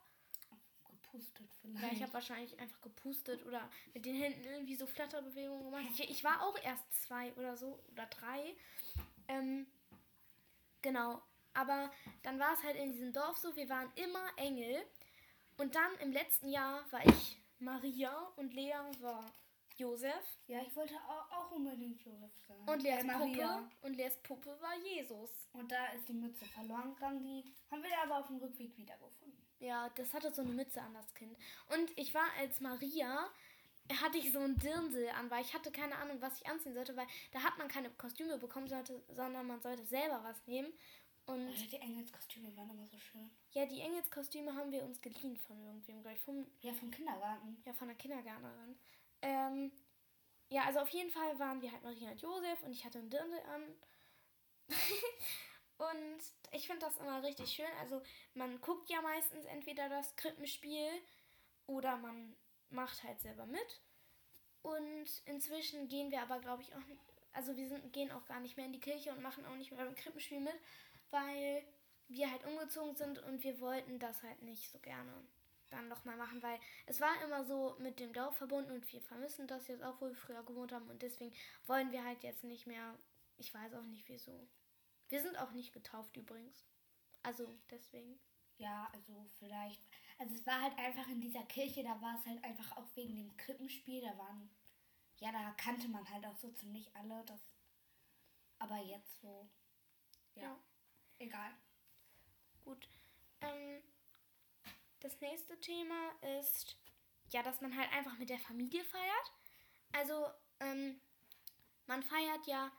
Gepustet 0.89 1.47
vielleicht. 1.61 1.83
Ja, 1.83 1.91
ich 1.93 2.01
habe 2.01 2.13
wahrscheinlich 2.13 2.59
einfach 2.59 2.81
gepustet 2.81 3.45
oder 3.45 3.69
mit 3.93 4.05
den 4.05 4.15
Händen 4.15 4.43
irgendwie 4.43 4.75
so 4.75 4.85
Flatterbewegungen 4.87 5.65
gemacht. 5.65 5.85
Ich, 5.93 6.09
ich 6.09 6.23
war 6.23 6.41
auch 6.43 6.57
erst 6.63 6.83
zwei 7.05 7.31
oder 7.33 7.55
so 7.57 7.79
oder 7.91 8.07
drei. 8.07 8.55
Ähm, 9.27 9.65
genau. 10.81 11.21
Aber 11.53 11.91
dann 12.23 12.39
war 12.39 12.53
es 12.53 12.63
halt 12.63 12.75
in 12.75 12.91
diesem 12.91 13.13
Dorf 13.13 13.37
so, 13.37 13.55
wir 13.55 13.69
waren 13.69 13.91
immer 13.95 14.25
Engel. 14.37 14.83
Und 15.59 15.75
dann 15.75 15.91
im 16.01 16.13
letzten 16.13 16.47
Jahr 16.47 16.83
war 16.89 17.05
ich 17.05 17.41
Maria 17.59 18.15
und 18.37 18.53
Lea 18.53 18.79
war 19.01 19.25
Josef. 19.75 20.37
ja, 20.47 20.61
ich 20.61 20.73
wollte 20.75 20.95
auch, 20.95 21.31
auch 21.31 21.51
unbedingt 21.51 22.01
Josef 22.01 22.31
sein. 22.47 22.57
Und 22.65 22.81
Leas 22.81 23.03
Äh, 23.03 23.07
Puppe. 23.07 23.69
Und 23.81 23.93
Leas 23.95 24.17
Puppe 24.23 24.57
war 24.61 24.75
Jesus. 24.77 25.29
Und 25.53 25.69
da 25.71 25.87
ist 25.87 26.07
die 26.07 26.13
Mütze 26.13 26.45
verloren 26.45 26.93
gegangen. 26.95 27.23
Die 27.23 27.43
haben 27.69 27.83
wir 27.83 27.89
aber 28.03 28.19
auf 28.19 28.27
dem 28.27 28.37
Rückweg 28.37 28.75
wiedergefunden. 28.77 29.37
Ja, 29.59 29.89
das 29.95 30.13
hatte 30.13 30.33
so 30.33 30.41
eine 30.41 30.51
Mütze 30.53 30.81
an, 30.81 30.93
das 30.93 31.13
Kind. 31.13 31.37
Und 31.77 31.91
ich 31.97 32.13
war 32.13 32.27
als 32.39 32.61
Maria, 32.61 33.29
hatte 34.01 34.17
ich 34.17 34.31
so 34.31 34.39
ein 34.39 34.55
Dirndl 34.57 35.09
an, 35.09 35.29
weil 35.29 35.41
ich 35.41 35.53
hatte 35.53 35.71
keine 35.71 35.97
Ahnung, 35.97 36.21
was 36.21 36.39
ich 36.39 36.47
anziehen 36.47 36.73
sollte, 36.73 36.95
weil 36.95 37.07
da 37.31 37.43
hat 37.43 37.57
man 37.57 37.67
keine 37.67 37.89
Kostüme 37.91 38.37
bekommen, 38.37 38.67
sollte, 38.67 39.03
sondern 39.09 39.47
man 39.47 39.61
sollte 39.61 39.85
selber 39.85 40.21
was 40.23 40.45
nehmen. 40.47 40.71
Und 41.25 41.47
Oder 41.47 41.67
die 41.67 41.75
Engelskostüme 41.77 42.55
waren 42.57 42.69
immer 42.71 42.87
so 42.87 42.97
schön. 42.97 43.29
ja, 43.51 43.65
die 43.65 43.81
Engelskostüme 43.81 44.55
haben 44.55 44.71
wir 44.71 44.83
uns 44.83 44.99
geliehen 45.01 45.37
von 45.37 45.59
irgendwem, 45.63 46.01
gleich 46.01 46.19
vom, 46.21 46.45
Ja, 46.61 46.73
vom 46.73 46.89
Kindergarten. 46.89 47.61
ja, 47.65 47.73
von 47.73 47.87
der 47.87 47.97
Kindergärtnerin. 47.97 48.79
Ähm, 49.21 49.71
ja, 50.49 50.63
also 50.65 50.79
auf 50.79 50.89
jeden 50.89 51.11
Fall 51.11 51.37
waren 51.37 51.61
wir 51.61 51.71
halt 51.71 51.83
Maria 51.83 52.09
und 52.11 52.21
Josef 52.21 52.63
und 52.63 52.71
ich 52.71 52.83
hatte 52.83 52.99
ein 52.99 53.09
Dirndl 53.09 53.39
an. 53.41 53.75
und 55.77 56.19
ich 56.51 56.65
finde 56.67 56.85
das 56.85 56.97
immer 56.97 57.21
richtig 57.23 57.51
schön. 57.51 57.71
Also 57.79 58.01
man 58.33 58.59
guckt 58.61 58.89
ja 58.89 59.01
meistens 59.01 59.45
entweder 59.45 59.87
das 59.89 60.15
Krippenspiel 60.15 60.89
oder 61.67 61.97
man 61.97 62.35
macht 62.69 63.03
halt 63.03 63.21
selber 63.21 63.45
mit. 63.45 63.81
Und 64.61 65.07
inzwischen 65.25 65.87
gehen 65.87 66.11
wir 66.11 66.21
aber, 66.21 66.39
glaube 66.39 66.63
ich, 66.63 66.73
auch 66.75 66.81
also 67.33 67.55
wir 67.55 67.67
sind, 67.67 67.91
gehen 67.93 68.11
auch 68.11 68.25
gar 68.25 68.39
nicht 68.39 68.57
mehr 68.57 68.65
in 68.65 68.73
die 68.73 68.79
Kirche 68.79 69.11
und 69.11 69.21
machen 69.21 69.45
auch 69.45 69.55
nicht 69.55 69.71
mehr 69.71 69.83
beim 69.83 69.95
Krippenspiel 69.95 70.39
mit, 70.39 70.55
weil 71.11 71.63
wir 72.07 72.29
halt 72.31 72.45
umgezogen 72.45 72.95
sind 72.95 73.19
und 73.19 73.43
wir 73.43 73.59
wollten 73.59 73.99
das 73.99 74.23
halt 74.23 74.41
nicht 74.41 74.71
so 74.71 74.79
gerne 74.79 75.13
dann 75.69 75.87
nochmal 75.87 76.17
machen, 76.17 76.41
weil 76.41 76.59
es 76.87 76.99
war 76.99 77.21
immer 77.23 77.43
so 77.43 77.75
mit 77.79 77.99
dem 77.99 78.11
Dorf 78.13 78.37
verbunden 78.37 78.71
und 78.71 78.91
wir 78.91 79.01
vermissen 79.01 79.47
das 79.47 79.67
jetzt 79.67 79.83
auch, 79.83 80.01
wo 80.01 80.07
wir 80.07 80.15
früher 80.15 80.43
gewohnt 80.43 80.71
haben 80.71 80.89
und 80.89 81.01
deswegen 81.01 81.33
wollen 81.67 81.91
wir 81.91 82.03
halt 82.03 82.23
jetzt 82.23 82.43
nicht 82.43 82.65
mehr, 82.65 82.97
ich 83.37 83.53
weiß 83.53 83.75
auch 83.75 83.83
nicht 83.83 84.07
wieso. 84.09 84.47
Wir 85.09 85.21
sind 85.21 85.37
auch 85.37 85.51
nicht 85.51 85.73
getauft 85.73 86.17
übrigens. 86.17 86.65
Also 87.23 87.47
deswegen. 87.69 88.19
Ja, 88.57 88.89
also 88.93 89.25
vielleicht. 89.39 89.81
Also 90.17 90.35
es 90.35 90.45
war 90.45 90.61
halt 90.61 90.77
einfach 90.77 91.07
in 91.07 91.21
dieser 91.21 91.43
Kirche, 91.43 91.83
da 91.83 91.99
war 92.01 92.15
es 92.19 92.25
halt 92.25 92.43
einfach 92.43 92.77
auch 92.77 92.87
wegen 92.95 93.15
dem 93.15 93.35
Krippenspiel. 93.37 94.01
Da 94.01 94.17
waren. 94.17 94.49
Ja, 95.19 95.31
da 95.31 95.51
kannte 95.51 95.87
man 95.87 96.09
halt 96.09 96.25
auch 96.25 96.35
so 96.37 96.51
ziemlich 96.51 96.95
alle. 96.95 97.23
Das, 97.25 97.41
aber 98.59 98.77
jetzt 98.77 99.21
so. 99.21 99.49
Ja. 100.35 100.43
Ja. 100.43 100.59
Egal. 101.19 101.51
Gut. 102.63 102.87
Ähm, 103.41 103.81
das 104.99 105.19
nächste 105.21 105.59
Thema 105.59 106.11
ist, 106.39 106.77
ja, 107.29 107.43
dass 107.43 107.61
man 107.61 107.77
halt 107.77 107.91
einfach 107.93 108.17
mit 108.17 108.29
der 108.29 108.39
Familie 108.39 108.83
feiert. 108.83 109.33
Also, 109.91 110.27
ähm, 110.59 110.99
man 111.87 112.03
feiert 112.03 112.45
ja, 112.47 112.71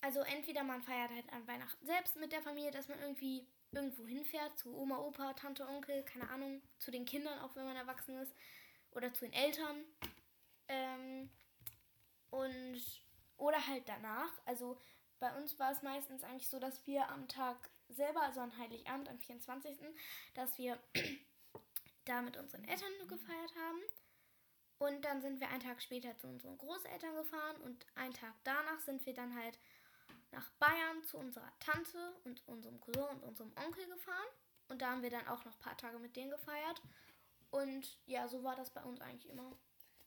also 0.00 0.20
entweder 0.20 0.64
man 0.64 0.82
feiert 0.82 1.10
halt 1.10 1.32
an 1.32 1.46
Weihnachten 1.46 1.84
selbst 1.86 2.16
mit 2.16 2.32
der 2.32 2.42
Familie, 2.42 2.70
dass 2.70 2.88
man 2.88 3.00
irgendwie 3.00 3.46
irgendwo 3.72 4.06
hinfährt, 4.06 4.58
zu 4.58 4.74
Oma, 4.76 4.98
Opa, 4.98 5.34
Tante, 5.34 5.66
Onkel, 5.68 6.02
keine 6.04 6.28
Ahnung, 6.30 6.62
zu 6.78 6.90
den 6.90 7.04
Kindern, 7.04 7.38
auch 7.40 7.54
wenn 7.56 7.64
man 7.64 7.76
erwachsen 7.76 8.16
ist, 8.16 8.34
oder 8.92 9.12
zu 9.12 9.24
den 9.26 9.34
Eltern. 9.34 9.84
Ähm, 10.68 11.30
und, 12.30 12.80
oder 13.36 13.66
halt 13.66 13.88
danach. 13.88 14.30
Also, 14.44 14.78
bei 15.18 15.34
uns 15.36 15.58
war 15.58 15.72
es 15.72 15.82
meistens 15.82 16.24
eigentlich 16.24 16.48
so, 16.48 16.58
dass 16.58 16.86
wir 16.86 17.08
am 17.10 17.26
Tag 17.28 17.70
selber, 17.88 18.22
also 18.22 18.40
an 18.40 18.56
Heiligabend, 18.58 19.08
am 19.08 19.18
24., 19.18 19.78
dass 20.34 20.58
wir 20.58 20.78
da 22.04 22.22
mit 22.22 22.36
unseren 22.36 22.64
Eltern 22.64 22.92
gefeiert 23.08 23.54
haben. 23.56 23.80
Und 24.78 25.04
dann 25.04 25.22
sind 25.22 25.40
wir 25.40 25.48
einen 25.48 25.62
Tag 25.62 25.80
später 25.80 26.16
zu 26.18 26.26
unseren 26.26 26.58
Großeltern 26.58 27.14
gefahren 27.14 27.56
und 27.62 27.86
einen 27.94 28.12
Tag 28.12 28.34
danach 28.44 28.78
sind 28.80 29.06
wir 29.06 29.14
dann 29.14 29.34
halt 29.34 29.58
nach 30.32 30.50
Bayern 30.58 31.02
zu 31.04 31.16
unserer 31.16 31.50
Tante 31.60 32.14
und 32.24 32.46
unserem 32.46 32.78
Cousin 32.80 33.16
und 33.16 33.22
unserem 33.22 33.52
Onkel 33.56 33.86
gefahren. 33.86 34.28
Und 34.68 34.82
da 34.82 34.90
haben 34.90 35.02
wir 35.02 35.10
dann 35.10 35.26
auch 35.28 35.44
noch 35.44 35.54
ein 35.54 35.60
paar 35.60 35.76
Tage 35.76 35.98
mit 35.98 36.14
denen 36.16 36.30
gefeiert. 36.30 36.82
Und 37.50 37.98
ja, 38.04 38.28
so 38.28 38.42
war 38.42 38.56
das 38.56 38.70
bei 38.70 38.82
uns 38.82 39.00
eigentlich 39.00 39.30
immer. 39.30 39.56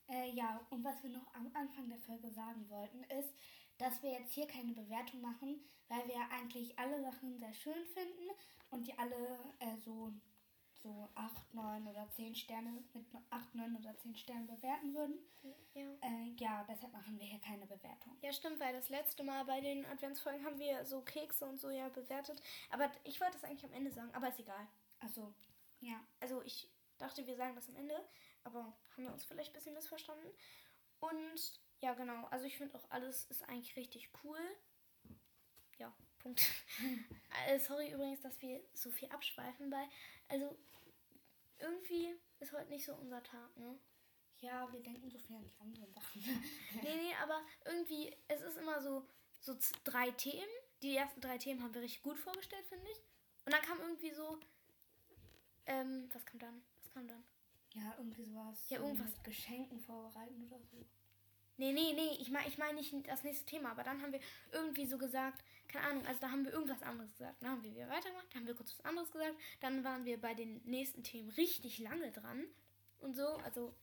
Äh, 0.09 0.31
ja, 0.31 0.59
und 0.69 0.83
was 0.83 1.01
wir 1.03 1.11
noch 1.11 1.33
am 1.35 1.51
Anfang 1.53 1.87
der 1.87 1.99
Folge 1.99 2.31
sagen 2.31 2.67
wollten, 2.69 3.03
ist, 3.03 3.33
dass 3.77 4.01
wir 4.01 4.11
jetzt 4.11 4.33
hier 4.33 4.47
keine 4.47 4.73
Bewertung 4.73 5.21
machen, 5.21 5.61
weil 5.87 6.05
wir 6.07 6.19
eigentlich 6.31 6.77
alle 6.77 7.01
Sachen 7.01 7.37
sehr 7.39 7.53
schön 7.53 7.85
finden 7.93 8.29
und 8.71 8.85
die 8.85 8.97
alle 8.97 9.39
äh, 9.59 9.77
so, 9.77 10.11
so 10.73 11.09
8, 11.13 11.53
9 11.53 11.87
oder 11.87 12.09
10 12.09 12.35
Sterne 12.35 12.71
mit 12.71 13.05
8, 13.29 13.55
9 13.55 13.75
oder 13.77 13.95
10 13.97 14.15
Sternen 14.15 14.47
bewerten 14.47 14.93
würden. 14.93 15.19
Ja. 15.73 15.81
Äh, 16.01 16.33
ja, 16.37 16.65
deshalb 16.67 16.91
machen 16.91 17.19
wir 17.19 17.25
hier 17.27 17.39
keine 17.39 17.65
Bewertung. 17.67 18.17
Ja, 18.21 18.33
stimmt, 18.33 18.59
weil 18.59 18.73
das 18.73 18.89
letzte 18.89 19.23
Mal 19.23 19.45
bei 19.45 19.61
den 19.61 19.85
Adventsfolgen 19.85 20.43
haben 20.43 20.59
wir 20.59 20.83
so 20.85 21.01
Kekse 21.01 21.45
und 21.45 21.59
so 21.59 21.69
ja 21.69 21.87
bewertet. 21.89 22.41
Aber 22.71 22.91
ich 23.03 23.21
wollte 23.21 23.33
das 23.33 23.43
eigentlich 23.43 23.65
am 23.65 23.73
Ende 23.73 23.91
sagen, 23.91 24.09
aber 24.13 24.29
ist 24.29 24.39
egal. 24.39 24.67
Also, 24.99 25.33
ja. 25.79 25.99
Also 26.19 26.41
ich 26.41 26.69
dachte, 26.97 27.25
wir 27.25 27.35
sagen 27.35 27.55
das 27.55 27.69
am 27.69 27.75
Ende, 27.75 27.95
aber 28.43 28.75
haben 28.99 29.05
wir 29.05 29.13
uns 29.13 29.25
vielleicht 29.25 29.51
ein 29.51 29.53
bisschen 29.53 29.73
missverstanden. 29.73 30.27
Und 30.99 31.61
ja, 31.79 31.93
genau. 31.93 32.25
Also 32.27 32.45
ich 32.45 32.57
finde 32.57 32.75
auch 32.77 32.89
alles 32.89 33.25
ist 33.25 33.43
eigentlich 33.43 33.75
richtig 33.77 34.09
cool. 34.23 34.39
Ja, 35.77 35.95
Punkt. 36.19 36.41
äh, 37.47 37.59
sorry 37.59 37.91
übrigens, 37.91 38.19
dass 38.21 38.41
wir 38.41 38.61
so 38.73 38.91
viel 38.91 39.09
abschweifen, 39.09 39.71
weil 39.71 39.87
also 40.27 40.57
irgendwie 41.59 42.13
ist 42.39 42.51
heute 42.51 42.69
nicht 42.69 42.85
so 42.85 42.93
unser 42.95 43.23
Tag, 43.23 43.55
ne? 43.57 43.79
Ja, 44.41 44.71
wir 44.71 44.81
denken 44.81 45.09
so 45.09 45.17
viel 45.17 45.35
an 45.35 45.43
die 45.43 45.59
anderen 45.59 45.93
Sachen. 45.93 46.21
Nee, 46.81 46.95
nee, 46.95 47.13
aber 47.21 47.41
irgendwie, 47.65 48.15
es 48.27 48.41
ist 48.41 48.57
immer 48.57 48.81
so, 48.81 49.05
so 49.39 49.57
drei 49.83 50.11
Themen. 50.11 50.47
Die 50.81 50.95
ersten 50.95 51.19
drei 51.19 51.37
Themen 51.37 51.61
haben 51.61 51.73
wir 51.73 51.81
richtig 51.81 52.03
gut 52.03 52.17
vorgestellt, 52.17 52.65
finde 52.67 52.89
ich. 52.89 52.97
Und 53.45 53.53
dann 53.53 53.61
kam 53.61 53.81
irgendwie 53.81 54.11
so, 54.11 54.39
ähm, 55.65 56.09
was 56.13 56.25
kam 56.25 56.39
dann? 56.39 56.61
Was 56.81 56.91
kam 56.91 57.07
dann? 57.07 57.23
Ja, 57.73 57.93
irgendwie 57.97 58.23
sowas. 58.23 58.69
Ja, 58.69 58.79
irgendwas. 58.79 59.11
Mit 59.11 59.23
Geschenken 59.23 59.79
vorbereiten 59.79 60.43
oder 60.45 60.59
so. 60.63 60.85
Nee, 61.57 61.73
nee, 61.73 61.91
nee, 61.93 62.15
ich 62.19 62.29
meine 62.31 62.47
ich 62.47 62.57
mein 62.57 62.75
nicht 62.75 62.93
das 63.07 63.23
nächste 63.23 63.45
Thema, 63.45 63.71
aber 63.71 63.83
dann 63.83 64.01
haben 64.01 64.13
wir 64.13 64.21
irgendwie 64.53 64.85
so 64.85 64.97
gesagt, 64.97 65.43
keine 65.67 65.87
Ahnung, 65.87 66.05
also 66.05 66.19
da 66.21 66.31
haben 66.31 66.45
wir 66.45 66.53
irgendwas 66.53 66.81
anderes 66.81 67.11
gesagt. 67.11 67.43
Dann 67.43 67.49
haben 67.51 67.63
wir 67.63 67.75
wieder 67.75 67.89
weitergemacht, 67.89 68.27
dann 68.31 68.41
haben 68.41 68.47
wir 68.47 68.55
kurz 68.55 68.71
was 68.77 68.85
anderes 68.85 69.11
gesagt, 69.11 69.35
dann 69.59 69.83
waren 69.83 70.05
wir 70.05 70.21
bei 70.21 70.33
den 70.33 70.61
nächsten 70.63 71.03
Themen 71.03 71.29
richtig 71.31 71.79
lange 71.79 72.11
dran 72.13 72.45
und 72.99 73.13
so, 73.13 73.27
also, 73.39 73.75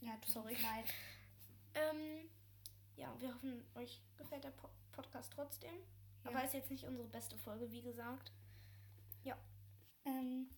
Ja, 0.00 0.16
tut 0.18 0.32
Sorry. 0.32 0.54
leid. 0.54 0.86
ähm, 1.74 2.30
ja, 2.94 3.12
wir 3.20 3.34
hoffen, 3.34 3.64
euch 3.74 4.00
gefällt 4.16 4.44
der 4.44 4.50
po 4.50 4.68
Podcast 4.92 5.32
trotzdem. 5.32 5.74
Ja. 6.24 6.30
Aber 6.30 6.44
ist 6.44 6.54
jetzt 6.54 6.70
nicht 6.70 6.84
unsere 6.84 7.08
beste 7.08 7.36
Folge, 7.38 7.70
wie 7.72 7.82
gesagt. 7.82 8.32
Ähm, 10.04 10.48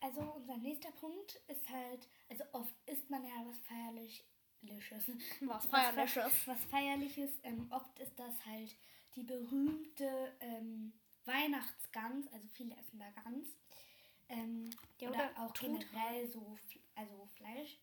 also 0.00 0.20
unser 0.20 0.56
nächster 0.58 0.90
Punkt 0.92 1.40
ist 1.48 1.68
halt, 1.68 2.08
also 2.28 2.44
oft 2.52 2.74
isst 2.86 3.08
man 3.10 3.24
ja 3.24 3.32
was 3.46 3.58
feierliches. 3.60 4.24
Was 5.42 5.66
Feierliches. 5.66 6.46
Was 6.46 6.64
Feierliches. 6.64 7.30
Ähm, 7.44 7.66
oft 7.70 7.98
ist 7.98 8.18
das 8.18 8.44
halt 8.44 8.76
die 9.14 9.22
berühmte 9.22 10.36
ähm, 10.40 10.92
Weihnachtsgans. 11.24 12.26
Also 12.32 12.48
viele 12.48 12.74
essen 12.76 12.98
da 12.98 13.10
Gans. 13.10 13.48
Ähm, 14.28 14.70
Ja, 15.00 15.10
oder, 15.10 15.30
oder 15.30 15.42
auch 15.44 15.52
Truthahn. 15.52 15.78
generell 15.78 16.28
so, 16.28 16.56
also 16.96 17.28
Fleisch. 17.36 17.78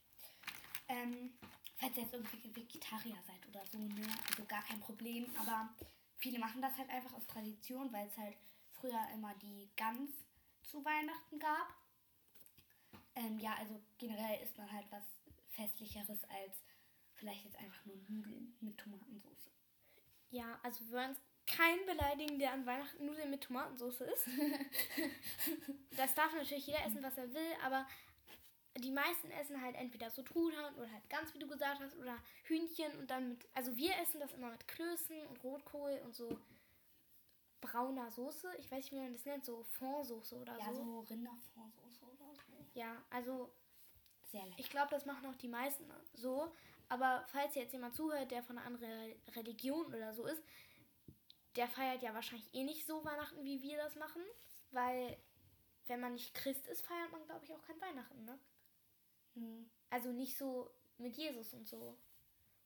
Ähm, 0.90 1.34
falls 1.78 1.96
ihr 1.96 2.04
jetzt 2.04 2.14
irgendwie 2.14 2.54
Vegetarier 2.56 3.18
seid 3.26 3.48
oder 3.48 3.66
so, 3.66 3.78
ne? 3.78 4.06
Also 4.30 4.44
gar 4.46 4.64
kein 4.64 4.80
Problem. 4.82 5.26
Aber 5.40 5.70
viele 6.18 6.40
machen 6.40 6.62
das 6.62 6.78
halt 6.78 6.90
einfach 6.90 7.14
aus 7.14 7.26
Tradition, 7.28 7.92
weil 7.94 8.08
es 8.08 8.18
halt 8.18 8.36
früher 8.72 9.08
immer 9.14 9.34
die 9.36 9.70
Gans 9.78 10.12
zu 10.64 10.84
Weihnachten 10.84 11.40
gab. 11.40 11.74
Ähm, 13.16 13.40
ja, 13.40 13.54
also 13.56 13.82
generell 13.98 14.42
ist 14.44 14.58
man 14.58 14.72
halt 14.72 14.86
was 14.92 15.04
Festlicheres 15.50 16.24
als 16.26 16.64
vielleicht 17.14 17.46
jetzt 17.46 17.58
einfach 17.58 17.86
nur 17.86 17.98
Nudeln 18.10 18.56
mit 18.60 18.78
Tomatensauce. 18.78 19.52
Ja, 20.30 20.60
also 20.64 20.84
wir 20.86 20.98
wollen 20.98 21.10
uns 21.12 21.22
keinen 21.46 21.86
beleidigen, 21.86 22.40
der 22.40 22.54
an 22.54 22.66
Weihnachten 22.66 23.06
Nudeln 23.06 23.30
mit 23.30 23.42
Tomatensauce 23.42 24.02
isst. 24.02 24.28
das 25.98 26.16
darf 26.16 26.34
natürlich 26.34 26.66
jeder 26.66 26.84
essen, 26.86 27.04
was 27.04 27.18
er 27.18 27.34
will, 27.34 27.52
aber 27.64 27.86
die 28.78 28.92
meisten 28.92 29.30
essen 29.32 29.62
halt 29.62 29.76
entweder 29.76 30.10
so 30.10 30.24
Truthahn 30.24 30.74
oder 30.76 30.92
halt 30.92 31.08
ganz, 31.10 31.34
wie 31.34 31.40
du 31.40 31.48
gesagt 31.48 31.80
hast, 31.82 31.96
oder 31.98 32.18
Hühnchen 32.46 32.98
und 32.98 33.12
dann 33.12 33.30
mit, 33.30 33.48
also 33.54 33.76
wir 33.76 33.96
essen 34.00 34.20
das 34.20 34.34
immer 34.34 34.50
mit 34.50 34.68
Klößen 34.68 35.28
und 35.28 35.44
Rotkohl 35.44 36.02
und 36.04 36.16
so 36.16 36.40
brauner 37.62 38.10
Soße. 38.10 38.56
Ich 38.58 38.72
weiß 38.72 38.84
nicht, 38.84 38.92
wie 38.94 39.00
man 39.00 39.14
das 39.14 39.26
nennt, 39.26 39.46
so 39.46 39.64
Fondsoße 39.64 40.36
oder 40.38 40.58
Ja, 40.58 40.74
so. 40.74 40.84
so 40.84 41.00
Rinderfondsoße. 41.02 41.83
Ja, 42.74 43.04
also 43.10 43.54
Sehr 44.32 44.44
lecker. 44.44 44.56
ich 44.60 44.70
glaube, 44.70 44.90
das 44.92 45.06
machen 45.06 45.26
auch 45.28 45.36
die 45.36 45.48
meisten 45.48 45.86
so. 46.14 46.54
Aber 46.90 47.24
falls 47.28 47.56
jetzt 47.56 47.74
jemand 47.74 47.96
zuhört, 47.96 48.32
der 48.32 48.44
von 48.44 48.58
einer 48.58 48.68
anderen 48.68 49.14
Religion 49.36 49.86
oder 49.88 50.14
so 50.14 50.26
ist, 50.26 50.44
der 51.56 51.68
feiert 51.68 52.02
ja 52.02 52.14
wahrscheinlich 52.14 52.54
eh 52.54 52.64
nicht 52.64 52.86
so 52.86 53.04
Weihnachten, 53.06 53.44
wie 53.44 53.62
wir 53.62 53.78
das 53.78 53.96
machen. 53.96 54.22
Weil, 54.72 55.18
wenn 55.88 56.00
man 56.00 56.14
nicht 56.14 56.34
Christ 56.34 56.68
ist, 56.68 56.86
feiert 56.86 57.12
man, 57.12 57.26
glaube 57.26 57.46
ich, 57.46 57.54
auch 57.54 57.62
kein 57.62 57.80
Weihnachten, 57.80 58.26
ne? 58.26 58.40
Hm. 59.36 59.70
Also 59.90 60.12
nicht 60.12 60.38
so 60.38 60.72
mit 60.98 61.16
Jesus 61.16 61.54
und 61.54 61.68
so. 61.68 61.98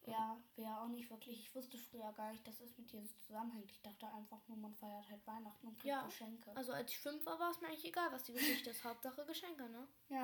Ja, 0.07 0.37
wäre 0.55 0.79
auch 0.81 0.87
nicht 0.87 1.09
wirklich. 1.09 1.39
Ich 1.39 1.53
wusste 1.53 1.77
früher 1.77 2.11
gar 2.13 2.31
nicht, 2.31 2.47
dass 2.47 2.59
es 2.61 2.77
mit 2.77 2.89
Jesus 2.91 3.19
zusammenhängt. 3.25 3.69
Ich 3.71 3.81
dachte 3.81 4.07
einfach 4.07 4.39
nur, 4.47 4.57
man 4.57 4.73
feiert 4.75 5.09
halt 5.09 5.25
Weihnachten 5.27 5.67
und 5.67 5.73
kriegt 5.73 5.85
Ja. 5.85 6.03
Geschenke. 6.05 6.55
Also 6.55 6.71
als 6.71 6.91
ich 6.91 6.97
fünf 6.99 7.25
war, 7.25 7.37
war 7.39 7.51
es 7.51 7.59
mir 7.61 7.67
eigentlich 7.67 7.85
egal, 7.85 8.11
was 8.11 8.23
die 8.23 8.33
Geschichte 8.33 8.69
ist. 8.69 8.83
Hauptsache 8.83 9.25
Geschenke, 9.25 9.69
ne? 9.69 9.87
Ja. 10.09 10.23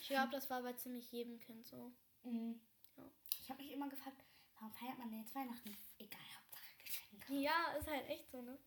Ich 0.00 0.08
glaube, 0.08 0.30
das 0.32 0.50
war 0.50 0.62
bei 0.62 0.72
ziemlich 0.72 1.10
jedem 1.12 1.38
Kind 1.38 1.66
so. 1.66 1.92
Mhm. 2.24 2.60
Ja. 2.96 3.04
Ich 3.42 3.50
habe 3.50 3.62
mich 3.62 3.72
immer 3.72 3.88
gefragt, 3.88 4.22
warum 4.56 4.72
feiert 4.72 4.98
man 4.98 5.10
denn 5.10 5.20
jetzt 5.20 5.34
Weihnachten? 5.34 5.76
Egal, 5.98 6.20
Hauptsache 6.36 6.84
Geschenke. 6.84 7.34
Ja, 7.34 7.72
ist 7.78 7.88
halt 7.88 8.08
echt 8.08 8.28
so, 8.30 8.42
ne? 8.42 8.58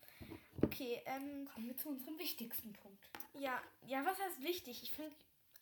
Okay, 0.62 1.02
ähm, 1.06 1.46
Kommen 1.54 1.68
wir 1.68 1.78
zu 1.78 1.90
unserem 1.90 2.18
wichtigsten 2.18 2.72
Punkt. 2.74 3.10
Ja, 3.34 3.62
ja, 3.86 4.06
was 4.06 4.18
heißt 4.18 4.42
wichtig? 4.42 4.82
Ich 4.82 4.94
finde, 4.94 5.14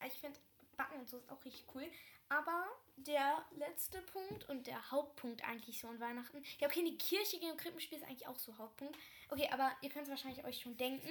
ich 0.05 0.13
finde 0.19 0.39
Backen 0.77 0.99
und 0.99 1.09
so 1.09 1.17
ist 1.17 1.29
auch 1.29 1.43
richtig 1.45 1.65
cool. 1.73 1.89
Aber 2.29 2.65
der 2.95 3.45
letzte 3.57 4.01
Punkt 4.01 4.47
und 4.47 4.67
der 4.67 4.91
Hauptpunkt 4.91 5.43
eigentlich 5.47 5.79
so 5.79 5.87
an 5.87 5.99
Weihnachten. 5.99 6.43
Ja, 6.59 6.67
okay, 6.67 6.79
in 6.79 6.85
die 6.85 6.97
Kirche 6.97 7.39
gehen 7.39 7.51
und 7.51 7.57
Krippenspiel 7.57 7.97
ist 7.97 8.05
eigentlich 8.05 8.27
auch 8.27 8.39
so 8.39 8.57
Hauptpunkt. 8.57 8.97
Okay, 9.29 9.49
aber 9.51 9.71
ihr 9.81 9.89
könnt 9.89 10.03
es 10.03 10.09
wahrscheinlich 10.09 10.45
euch 10.45 10.61
schon 10.61 10.77
denken. 10.77 11.09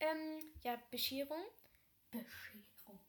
Ähm, 0.00 0.40
ja, 0.62 0.76
Bescherung. 0.90 1.42
Bescherung. 2.10 2.64
Bescherung. 2.74 3.00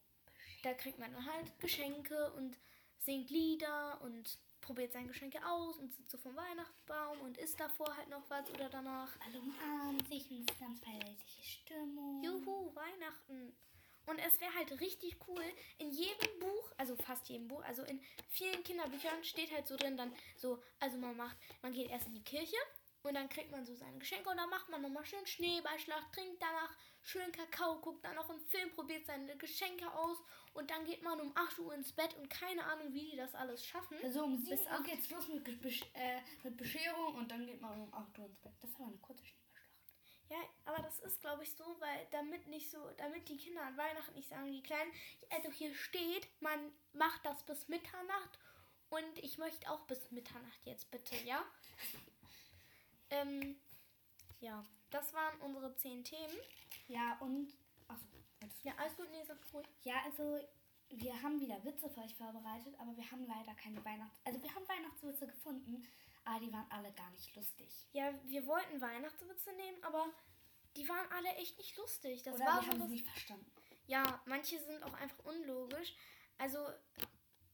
Da 0.64 0.74
kriegt 0.74 1.00
man 1.00 1.12
dann 1.14 1.26
halt 1.26 1.60
Geschenke 1.60 2.32
und 2.34 2.58
singt 3.00 3.30
Lieder 3.30 4.00
und 4.02 4.40
probiert 4.62 4.94
seine 4.94 5.08
Geschenke 5.08 5.40
aus 5.46 5.78
und 5.78 5.94
sitzt 5.94 6.12
so 6.12 6.18
vom 6.18 6.36
Weihnachtsbaum 6.36 7.20
und 7.22 7.38
isst 7.38 7.60
davor 7.60 7.96
halt 7.96 8.10
noch 8.10 8.28
was 8.30 8.50
oder 8.50 8.70
danach. 8.70 9.10
Alle 9.26 9.40
umarmen 9.40 10.04
sich 10.06 10.30
und 10.32 10.40
es 10.40 10.56
ist 10.56 10.60
ganz 10.60 10.80
feierliche 10.80 11.44
Stimmung. 11.44 12.24
Juhu, 12.24 12.74
Weihnachten. 12.74 13.56
Und 14.06 14.20
es 14.20 14.40
wäre 14.40 14.54
halt 14.54 14.80
richtig 14.80 15.18
cool, 15.28 15.44
in 15.78 15.92
jedem 15.92 16.40
Buch, 16.40 16.72
also 16.78 16.96
fast 16.96 17.28
jedem 17.30 17.48
Buch, 17.48 17.64
also 17.64 17.84
in 17.84 18.02
vielen 18.30 18.64
Kinderbüchern 18.64 19.24
steht 19.24 19.52
halt 19.52 19.68
so 19.68 19.76
drin 19.76 19.98
dann 19.98 20.14
so, 20.38 20.62
also 20.80 20.98
man 20.98 21.18
macht, 21.18 21.38
man 21.62 21.74
geht 21.74 21.90
erst 21.90 22.08
in 22.08 22.14
die 22.14 22.24
Kirche 22.24 22.58
und 23.04 23.14
dann 23.14 23.30
kriegt 23.30 23.52
man 23.52 23.66
so 23.66 23.76
seine 23.76 23.98
Geschenke 24.00 24.30
und 24.30 24.38
dann 24.38 24.50
macht 24.50 24.70
man 24.70 24.82
nochmal 24.82 25.06
schön 25.06 25.26
Schneeballschlag, 25.26 26.12
trinkt 26.12 26.42
danach 26.42 26.76
schön 27.02 27.32
Kakao, 27.32 27.80
guckt 27.80 28.04
dann 28.04 28.16
noch 28.16 28.30
einen 28.30 28.42
Film, 28.42 28.72
probiert 28.72 29.06
seine 29.06 29.38
Geschenke 29.38 29.92
aus 29.94 30.18
und 30.54 30.70
dann 30.72 30.86
geht 30.86 31.04
man 31.04 31.20
um 31.20 31.32
8 31.36 31.60
Uhr 31.60 31.74
ins 31.76 31.92
Bett 31.92 32.16
und 32.16 32.30
keine 32.30 32.64
Ahnung, 32.64 32.94
wie 32.94 33.12
die 33.12 33.18
das 33.18 33.36
alles 33.36 33.64
schaffen. 33.64 33.98
Also 34.04 34.24
um 34.24 34.38
7 34.38 34.50
Bis 34.50 34.68
Uhr 34.68 34.84
geht's 34.84 35.10
los 35.12 35.28
mit, 35.28 35.48
äh, 35.94 36.22
mit 36.44 36.58
Bescherung 36.58 37.16
und 37.16 37.30
dann 37.30 37.46
geht 37.46 37.62
man 37.62 37.80
um 37.82 37.94
8 37.94 38.18
Uhr 38.18 38.26
ins 38.26 38.40
Bett. 38.40 38.54
Das 38.62 38.70
ist 38.70 38.76
aber 38.76 38.88
eine 38.88 38.98
kurze 38.98 39.26
Schneeballschlacht. 39.26 39.35
Ja, 40.30 40.38
aber 40.66 40.82
das 40.82 41.00
ist, 41.00 41.22
glaube 41.22 41.44
ich, 41.44 41.54
so, 41.56 41.64
weil 41.80 42.08
damit 42.12 42.48
nicht 42.48 42.72
so, 42.72 42.80
damit 42.98 43.30
die 43.30 43.38
Kinder 43.38 43.62
an 43.62 43.78
Weihnachten 43.78 44.16
nicht 44.16 44.30
sagen, 44.30 44.52
die 44.52 44.64
Kleinen, 44.64 44.92
also 45.30 45.52
hier 45.52 45.74
steht, 45.76 46.28
man 46.42 46.72
macht 46.94 47.24
das 47.26 47.44
bis 47.44 47.68
Mitternacht 47.68 48.40
und 48.90 49.20
ich 49.20 49.38
möchte 49.38 49.70
auch 49.70 49.82
bis 49.82 50.10
Mitternacht 50.12 50.60
jetzt 50.66 50.90
bitte, 50.90 51.16
ja? 51.26 51.46
ähm, 53.12 53.56
ja, 54.40 54.64
das 54.90 55.14
waren 55.14 55.40
unsere 55.42 55.76
zehn 55.76 56.04
Themen. 56.04 56.38
Ja, 56.88 57.18
und. 57.20 57.54
Achso, 57.88 58.06
Ja, 58.64 58.74
alles 58.78 58.96
gut, 58.96 59.10
nee, 59.12 59.24
sag 59.24 59.38
ruhig. 59.54 59.68
Ja, 59.84 59.96
also 60.06 60.40
wir 60.90 61.22
haben 61.22 61.40
wieder 61.40 61.64
Witze 61.64 61.90
für 61.90 62.02
euch 62.02 62.16
vorbereitet, 62.16 62.76
aber 62.80 62.96
wir 62.96 63.10
haben 63.12 63.26
leider 63.26 63.54
keine 63.56 63.84
Weihnachts... 63.84 64.20
Also 64.24 64.42
wir 64.42 64.54
haben 64.54 64.68
Weihnachtswitze 64.68 65.28
gefunden, 65.28 65.86
aber 66.26 66.40
die 66.40 66.52
waren 66.52 66.70
alle 66.70 66.92
gar 66.94 67.10
nicht 67.12 67.36
lustig. 67.36 67.88
Ja, 67.94 68.12
wir 68.26 68.46
wollten 68.46 68.82
Weihnachtswitze 68.82 69.54
nehmen, 69.54 69.84
aber 69.84 70.12
die 70.76 70.88
waren 70.90 71.10
alle 71.12 71.30
echt 71.36 71.58
nicht 71.58 71.78
lustig. 71.78 72.24
Das 72.24 72.36
Oder 72.36 72.46
war 72.46 72.62
wir 72.62 72.70
haben 72.70 72.82
sie 72.82 72.88
nicht 72.88 73.06
verstanden. 73.06 73.50
Ja, 73.88 74.22
manche 74.26 74.60
sind 74.60 74.84
auch 74.84 74.94
einfach 74.96 75.24
unlogisch. 75.26 75.94
Also, 76.38 76.68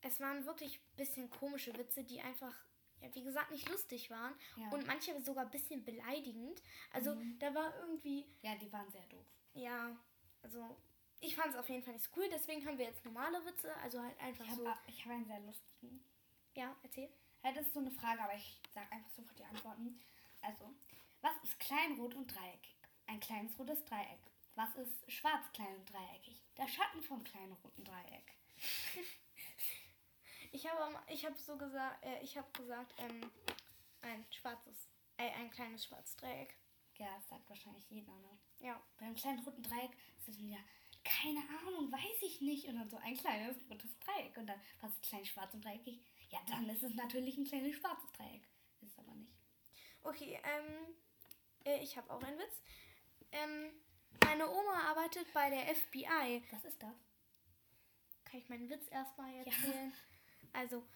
es 0.00 0.18
waren 0.20 0.44
wirklich 0.46 0.78
ein 0.78 0.96
bisschen 0.96 1.30
komische 1.30 1.76
Witze, 1.76 2.02
die 2.02 2.20
einfach, 2.20 2.54
ja, 3.00 3.14
wie 3.14 3.22
gesagt, 3.22 3.50
nicht 3.50 3.68
lustig 3.68 4.10
waren. 4.10 4.34
Ja. 4.56 4.68
Und 4.70 4.86
manche 4.86 5.20
sogar 5.22 5.44
ein 5.44 5.50
bisschen 5.50 5.84
beleidigend. 5.84 6.62
Also, 6.92 7.14
da 7.38 7.54
war 7.54 7.78
irgendwie, 7.80 8.26
Ja, 8.40 8.56
die 8.56 8.72
waren 8.72 8.90
sehr 8.90 9.06
doof. 9.06 9.26
ja, 9.54 9.96
also, 10.42 10.76
ich 11.20 11.36
fand 11.36 11.52
es 11.52 11.56
auf 11.56 11.68
jeden 11.68 11.84
Fall 11.84 11.92
nicht 11.94 12.04
so 12.04 12.10
cool. 12.16 12.28
Deswegen 12.32 12.66
haben 12.66 12.78
wir 12.78 12.86
jetzt 12.86 13.04
normale 13.04 13.44
Witze. 13.46 13.72
Also 13.76 14.02
halt 14.02 14.18
einfach 14.18 14.44
Ich 14.44 14.50
habe 14.50 14.64
so. 14.64 14.72
ich 14.88 15.04
hab 15.04 15.12
einen 15.12 15.24
sehr 15.24 15.38
lustigen. 15.38 16.04
Ja, 16.56 16.76
erzähl. 16.82 17.08
Ja, 17.42 17.52
das 17.52 17.66
ist 17.66 17.74
so 17.74 17.80
eine 17.80 17.90
Frage, 17.90 18.22
aber 18.22 18.34
ich 18.34 18.60
sage 18.72 18.90
einfach 18.92 19.10
sofort 19.10 19.38
die 19.38 19.44
Antworten. 19.44 20.00
Also, 20.40 20.72
was 21.20 21.32
ist 21.42 21.58
klein, 21.58 21.94
rot 21.98 22.14
und 22.14 22.26
dreieckig? 22.32 22.76
Ein 23.06 23.20
kleines 23.20 23.58
rotes 23.58 23.84
Dreieck. 23.84 24.20
Was 24.54 24.74
ist 24.76 25.10
schwarz, 25.10 25.50
klein 25.52 25.74
und 25.76 25.90
dreieckig? 25.92 26.42
Der 26.56 26.68
Schatten 26.68 27.02
vom 27.02 27.24
kleinen 27.24 27.52
roten 27.52 27.84
Dreieck. 27.84 28.36
Ich 30.54 30.70
habe 30.70 30.94
ich 31.08 31.24
habe 31.24 31.34
so 31.38 31.56
gesagt, 31.56 32.04
äh, 32.04 32.20
ich 32.22 32.36
habe 32.36 32.46
gesagt, 32.52 32.92
ähm, 32.98 33.30
ein 34.02 34.26
schwarzes, 34.30 34.86
äh, 35.16 35.30
ein 35.30 35.50
kleines 35.50 35.86
schwarzes 35.86 36.14
Dreieck. 36.16 36.54
Ja, 36.98 37.06
das 37.16 37.26
sagt 37.30 37.48
wahrscheinlich 37.48 37.88
jeder, 37.88 38.12
ne? 38.12 38.38
Ja. 38.58 38.78
Beim 38.98 39.14
kleinen 39.14 39.38
roten 39.38 39.62
Dreieck 39.62 39.92
ist 40.18 40.28
es 40.28 40.38
wieder, 40.38 40.58
keine 41.04 41.40
Ahnung, 41.40 41.90
weiß 41.90 42.22
ich 42.22 42.42
nicht. 42.42 42.68
Und 42.68 42.76
dann 42.76 42.90
so 42.90 42.98
ein 42.98 43.16
kleines 43.16 43.56
rotes 43.70 43.98
Dreieck. 44.00 44.36
Und 44.36 44.46
dann, 44.46 44.60
was 44.82 44.92
ist 44.92 45.02
klein, 45.02 45.24
schwarz 45.24 45.54
und 45.54 45.64
dreieckig? 45.64 46.00
Ja, 46.32 46.40
dann 46.48 46.68
ist 46.68 46.82
es 46.82 46.94
natürlich 46.94 47.36
ein 47.36 47.44
kleines 47.44 47.76
schwarzes 47.76 48.10
Dreieck. 48.12 48.48
Ist 48.80 48.92
es 48.92 48.98
aber 48.98 49.14
nicht. 49.14 49.32
Okay, 50.02 50.40
ähm, 50.42 50.94
äh, 51.64 51.82
ich 51.82 51.96
habe 51.96 52.10
auch 52.12 52.22
einen 52.22 52.38
Witz. 52.38 52.62
Ähm, 53.30 53.70
meine 54.24 54.50
Oma 54.50 54.90
arbeitet 54.90 55.32
bei 55.32 55.50
der 55.50 55.74
FBI. 55.74 56.42
Was 56.50 56.64
ist 56.64 56.82
das? 56.82 56.96
Kann 58.24 58.40
ich 58.40 58.48
meinen 58.48 58.68
Witz 58.68 58.88
erstmal 58.88 59.32
erzählen? 59.34 59.92
Also, 60.54 60.86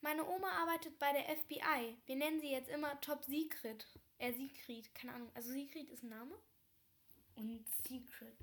meine 0.00 0.26
Oma 0.26 0.50
arbeitet 0.50 0.98
bei 0.98 1.12
der 1.12 1.24
FBI. 1.36 1.96
Wir 2.06 2.16
nennen 2.16 2.40
sie 2.40 2.50
jetzt 2.50 2.68
immer 2.68 3.00
Top 3.00 3.24
Secret. 3.24 3.86
Äh, 4.18 4.32
Sigrid, 4.32 4.94
keine 4.94 5.14
Ahnung. 5.14 5.30
Also 5.34 5.50
Sigrid 5.50 5.90
ist 5.90 6.02
ein 6.02 6.10
Name? 6.10 6.38
Und 7.36 7.66
Secret. 7.82 8.38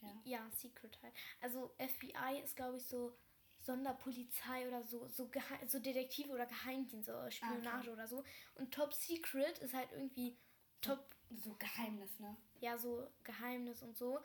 Ja. 0.00 0.20
Ja, 0.24 0.50
Secret 0.50 0.98
halt. 1.02 1.14
Also 1.40 1.74
FBI 1.78 2.40
ist, 2.44 2.56
glaube 2.56 2.76
ich, 2.76 2.84
so 2.84 3.16
Sonderpolizei 3.60 4.66
oder 4.68 4.82
so, 4.82 5.08
so, 5.08 5.28
Gehe 5.28 5.42
so 5.66 5.78
Detektive 5.78 6.30
oder 6.30 6.46
Geheimdienst 6.46 7.08
oder 7.08 7.30
Spionage 7.30 7.80
okay. 7.80 7.90
oder 7.90 8.06
so. 8.06 8.24
Und 8.54 8.72
Top 8.72 8.94
Secret 8.94 9.58
ist 9.58 9.74
halt 9.74 9.90
irgendwie 9.92 10.36
Top 10.80 11.14
So 11.30 11.54
Geheimnis, 11.58 12.18
ne? 12.20 12.36
ja, 12.60 12.78
so 12.78 13.08
Geheimnis 13.24 13.82
und 13.82 13.96
so. 13.96 14.20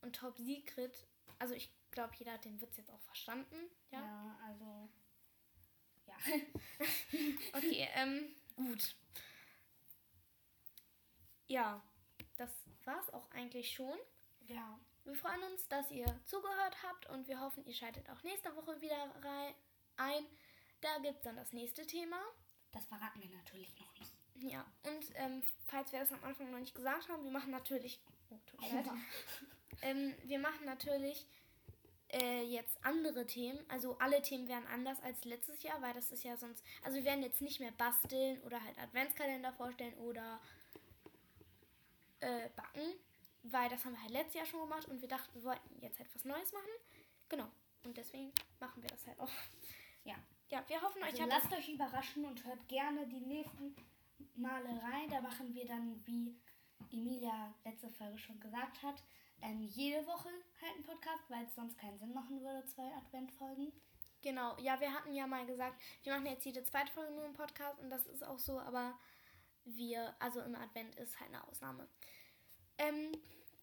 Und 0.00 0.16
Top 0.16 0.38
Secret, 0.38 1.06
also 1.38 1.54
ich 1.54 1.70
glaube, 1.90 2.14
jeder 2.16 2.32
hat 2.32 2.44
den 2.44 2.60
Witz 2.60 2.76
jetzt 2.76 2.90
auch 2.90 3.00
verstanden. 3.02 3.56
Ja. 3.90 4.00
Ja, 4.00 4.38
also. 4.46 4.88
Ja. 6.06 6.16
Okay, 7.52 7.88
ähm, 7.94 8.34
gut. 8.56 8.94
Ja, 11.48 11.82
das 12.36 12.50
war's 12.84 13.10
auch 13.12 13.30
eigentlich 13.32 13.72
schon. 13.72 13.98
ja. 14.46 14.78
Wir 15.04 15.14
freuen 15.14 15.42
uns, 15.52 15.66
dass 15.68 15.90
ihr 15.90 16.06
zugehört 16.24 16.76
habt 16.82 17.08
und 17.10 17.26
wir 17.26 17.40
hoffen, 17.40 17.64
ihr 17.64 17.74
schaltet 17.74 18.08
auch 18.10 18.22
nächste 18.22 18.54
Woche 18.54 18.80
wieder 18.80 18.96
rein 19.22 19.54
ein. 19.96 20.24
Da 20.80 20.98
gibt's 21.02 21.22
dann 21.22 21.36
das 21.36 21.52
nächste 21.52 21.86
Thema. 21.86 22.16
Das 22.72 22.86
verraten 22.86 23.20
wir 23.20 23.30
natürlich 23.30 23.74
noch 23.78 23.92
nicht. 23.98 24.12
Ja, 24.36 24.64
und 24.84 25.04
ähm, 25.16 25.42
falls 25.66 25.92
wir 25.92 26.00
das 26.00 26.12
am 26.12 26.24
Anfang 26.24 26.50
noch 26.50 26.58
nicht 26.58 26.74
gesagt 26.74 27.08
haben, 27.08 27.22
wir 27.24 27.30
machen 27.30 27.50
natürlich. 27.50 28.00
Oh, 28.30 28.38
tut 28.46 28.60
mir 28.60 28.82
leid. 28.82 28.86
Ähm, 29.82 30.12
wir 30.24 30.38
machen 30.38 30.66
natürlich 30.66 31.26
äh, 32.12 32.42
jetzt 32.42 32.76
andere 32.82 33.26
Themen. 33.26 33.58
Also 33.68 33.96
alle 33.98 34.20
Themen 34.20 34.46
wären 34.46 34.66
anders 34.66 35.00
als 35.02 35.24
letztes 35.24 35.62
Jahr, 35.62 35.80
weil 35.80 35.94
das 35.94 36.10
ist 36.10 36.22
ja 36.22 36.36
sonst. 36.36 36.62
Also 36.82 36.98
wir 36.98 37.04
werden 37.04 37.22
jetzt 37.22 37.40
nicht 37.40 37.60
mehr 37.60 37.72
basteln 37.72 38.38
oder 38.42 38.62
halt 38.62 38.78
Adventskalender 38.78 39.54
vorstellen 39.54 39.94
oder 39.94 40.38
äh, 42.20 42.50
backen, 42.56 42.92
weil 43.42 43.68
das 43.68 43.84
haben 43.84 43.92
wir 43.92 44.02
halt 44.02 44.10
letztes 44.10 44.34
Jahr 44.34 44.46
schon 44.46 44.60
gemacht 44.60 44.88
und 44.88 45.00
wir 45.00 45.08
dachten, 45.08 45.34
wir 45.34 45.44
wollten 45.44 45.80
jetzt 45.80 45.98
halt 45.98 46.14
was 46.14 46.24
Neues 46.24 46.52
machen. 46.52 46.70
Genau. 47.28 47.48
Und 47.84 47.96
deswegen 47.96 48.32
machen 48.58 48.82
wir 48.82 48.88
das 48.90 49.06
halt 49.06 49.18
auch. 49.18 49.30
Ja. 50.04 50.14
Ja, 50.50 50.64
wir 50.68 50.82
hoffen, 50.82 51.02
Also 51.02 51.16
euch 51.16 51.22
hat 51.22 51.28
lasst 51.28 51.52
euch 51.52 51.68
überraschen 51.68 52.24
und 52.24 52.44
hört 52.44 52.66
gerne 52.68 53.06
die 53.06 53.20
nächsten 53.20 53.76
Male 54.34 54.68
rein. 54.82 55.08
Da 55.08 55.20
machen 55.20 55.54
wir 55.54 55.64
dann, 55.64 56.04
wie 56.06 56.36
Emilia 56.90 57.54
letzte 57.64 57.88
Folge 57.90 58.18
schon 58.18 58.40
gesagt 58.40 58.82
hat, 58.82 59.02
ähm, 59.42 59.62
jede 59.62 60.04
Woche 60.06 60.28
halt 60.60 60.74
einen 60.74 60.84
Podcast, 60.84 61.22
weil 61.28 61.44
es 61.44 61.54
sonst 61.54 61.78
keinen 61.78 61.98
Sinn 61.98 62.12
machen 62.12 62.40
würde, 62.42 62.66
zwei 62.66 62.92
Adventfolgen. 62.96 63.72
Genau, 64.22 64.56
ja, 64.58 64.78
wir 64.80 64.92
hatten 64.92 65.14
ja 65.14 65.26
mal 65.26 65.46
gesagt, 65.46 65.80
wir 66.02 66.12
machen 66.12 66.26
jetzt 66.26 66.44
jede 66.44 66.62
zweite 66.64 66.92
Folge 66.92 67.12
nur 67.12 67.24
im 67.24 67.32
Podcast 67.32 67.78
und 67.80 67.88
das 67.88 68.06
ist 68.06 68.22
auch 68.22 68.38
so, 68.38 68.60
aber 68.60 68.98
wir, 69.64 70.14
also 70.18 70.40
im 70.40 70.54
Advent 70.54 70.94
ist 70.96 71.18
halt 71.20 71.30
eine 71.32 71.46
Ausnahme. 71.46 71.88
Ähm, 72.80 73.12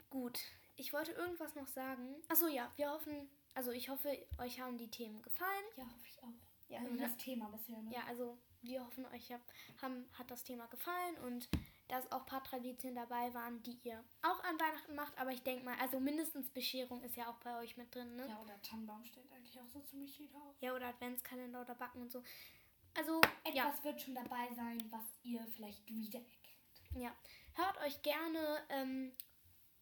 gut, 0.10 0.40
ich 0.76 0.94
wollte 0.94 1.12
irgendwas 1.12 1.56
noch 1.56 1.68
sagen. 1.68 2.16
Achso, 2.30 2.48
ja, 2.48 2.72
wir 2.76 2.92
hoffen, 2.92 3.30
also 3.56 3.72
ich 3.72 3.90
hoffe, 3.90 4.16
euch 4.38 4.60
haben 4.60 4.78
die 4.78 4.90
Themen 4.90 5.22
gefallen. 5.22 5.66
Ja, 5.76 5.86
hoffe 5.86 6.08
ich 6.08 6.24
auch. 6.24 6.34
Ja, 6.70 6.80
also 6.80 6.96
das 6.96 7.18
Thema 7.18 7.50
bisher. 7.50 7.82
Ne? 7.82 7.92
Ja, 7.94 8.04
also 8.08 8.38
wir 8.62 8.86
hoffen, 8.86 9.06
euch 9.08 9.32
hab, 9.32 9.42
haben, 9.82 10.06
hat 10.14 10.30
das 10.30 10.44
Thema 10.44 10.68
gefallen 10.68 11.18
und 11.26 11.50
dass 11.88 12.12
auch 12.12 12.20
ein 12.20 12.26
paar 12.26 12.44
Traditionen 12.44 12.96
dabei 12.96 13.34
waren, 13.34 13.64
die 13.64 13.80
ihr 13.84 14.04
auch 14.22 14.44
an 14.44 14.60
Weihnachten 14.60 14.94
macht. 14.94 15.18
Aber 15.18 15.32
ich 15.32 15.42
denke 15.42 15.64
mal, 15.64 15.78
also 15.80 16.00
mindestens 16.00 16.50
Bescherung 16.50 17.02
ist 17.04 17.16
ja 17.16 17.30
auch 17.30 17.38
bei 17.38 17.58
euch 17.60 17.78
mit 17.78 17.96
drin, 17.96 18.16
ne? 18.18 18.28
Ja, 18.28 18.42
oder 18.42 18.62
Tannenbaum 18.62 19.06
stellt 19.06 19.32
eigentlich 19.32 19.60
auch 19.60 19.70
so 19.70 19.80
ziemlich 19.80 20.20
jeder 20.20 20.38
auf. 20.44 20.56
Ja, 20.60 20.76
oder 20.76 20.88
Adventskalender 20.88 21.62
oder 21.62 21.76
Backen 21.76 22.02
und 22.02 22.12
so. 22.12 22.22
Also, 22.94 23.22
Etwas 23.44 23.56
ja. 23.56 23.84
wird 23.84 24.02
schon 24.02 24.16
dabei 24.16 24.54
sein, 24.56 24.84
was 24.90 25.06
ihr 25.24 25.46
vielleicht 25.56 25.88
wiedererkennt. 25.88 26.47
Ja, 26.98 27.16
hört 27.54 27.80
euch 27.86 28.02
gerne 28.02 28.66
ähm, 28.70 29.12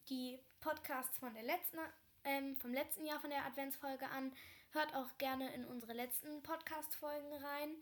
die 0.10 0.38
Podcasts 0.60 1.18
von 1.18 1.34
der 1.34 1.44
letzten, 1.44 1.78
ähm, 2.26 2.58
vom 2.58 2.74
letzten 2.74 3.06
Jahr 3.06 3.22
von 3.22 3.30
der 3.30 3.46
Adventsfolge 3.46 4.10
an. 4.10 4.34
Hört 4.72 4.94
auch 4.94 5.18
gerne 5.18 5.54
in 5.54 5.64
unsere 5.64 5.94
letzten 5.94 6.44
Podcast-Folgen 6.44 7.32
rein. 7.34 7.78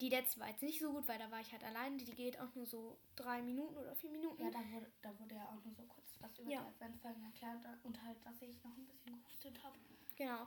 Die 0.00 0.10
letzte 0.10 0.38
war 0.38 0.48
jetzt 0.48 0.62
nicht 0.62 0.78
so 0.78 0.92
gut, 0.92 1.08
weil 1.08 1.18
da 1.18 1.28
war 1.32 1.40
ich 1.40 1.50
halt 1.50 1.64
allein. 1.64 1.98
Die 1.98 2.04
geht 2.04 2.38
auch 2.38 2.54
nur 2.54 2.66
so 2.66 3.00
drei 3.16 3.42
Minuten 3.42 3.76
oder 3.76 3.96
vier 3.96 4.10
Minuten. 4.10 4.44
Ja, 4.44 4.50
da 4.52 4.60
wurde, 4.70 4.92
da 5.02 5.18
wurde 5.18 5.34
ja 5.34 5.48
auch 5.48 5.64
nur 5.64 5.74
so 5.74 5.82
kurz 5.82 6.16
was 6.20 6.38
über 6.38 6.48
Ja. 6.52 6.60
die 6.62 6.68
Adventsfolgen 6.68 7.24
erklärt 7.24 7.64
und 7.82 8.00
halt, 8.04 8.24
dass 8.24 8.40
ich 8.42 8.62
noch 8.62 8.76
ein 8.76 8.86
bisschen 8.86 9.12
gehustet 9.24 9.60
habe. 9.64 9.76
Genau. 10.14 10.46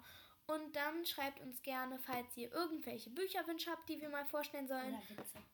Und 0.54 0.76
dann 0.76 1.06
schreibt 1.06 1.40
uns 1.40 1.62
gerne, 1.62 1.98
falls 2.00 2.36
ihr 2.36 2.52
irgendwelche 2.52 3.10
Bücherwünsche 3.10 3.72
habt, 3.72 3.88
die 3.88 4.02
wir 4.02 4.10
mal 4.10 4.26
vorstellen 4.26 4.68
sollen. 4.68 5.02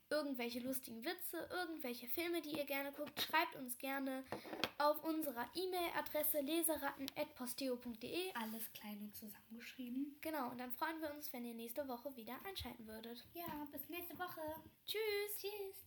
Irgendwelche 0.10 0.60
lustigen 0.60 1.06
Witze, 1.06 1.48
irgendwelche 1.52 2.08
Filme, 2.08 2.42
die 2.42 2.58
ihr 2.58 2.66
gerne 2.66 2.92
guckt, 2.92 3.22
schreibt 3.22 3.56
uns 3.58 3.78
gerne 3.78 4.24
auf 4.80 5.04
unserer 5.04 5.46
E-Mail-Adresse 5.54 6.40
leseratten.posteo.de. 6.42 8.34
Alles 8.34 8.72
klein 8.74 9.00
und 9.02 9.16
zusammengeschrieben. 9.16 10.18
Genau, 10.22 10.50
und 10.50 10.58
dann 10.60 10.72
freuen 10.72 11.00
wir 11.02 11.14
uns, 11.14 11.32
wenn 11.32 11.46
ihr 11.46 11.54
nächste 11.54 11.88
Woche 11.88 12.16
wieder 12.16 12.36
einschalten 12.48 12.88
würdet. 12.88 13.24
Ja, 13.34 13.68
bis 13.72 13.88
nächste 13.90 14.18
Woche. 14.18 14.42
Tschüss! 14.86 15.38
Tschüss. 15.38 15.87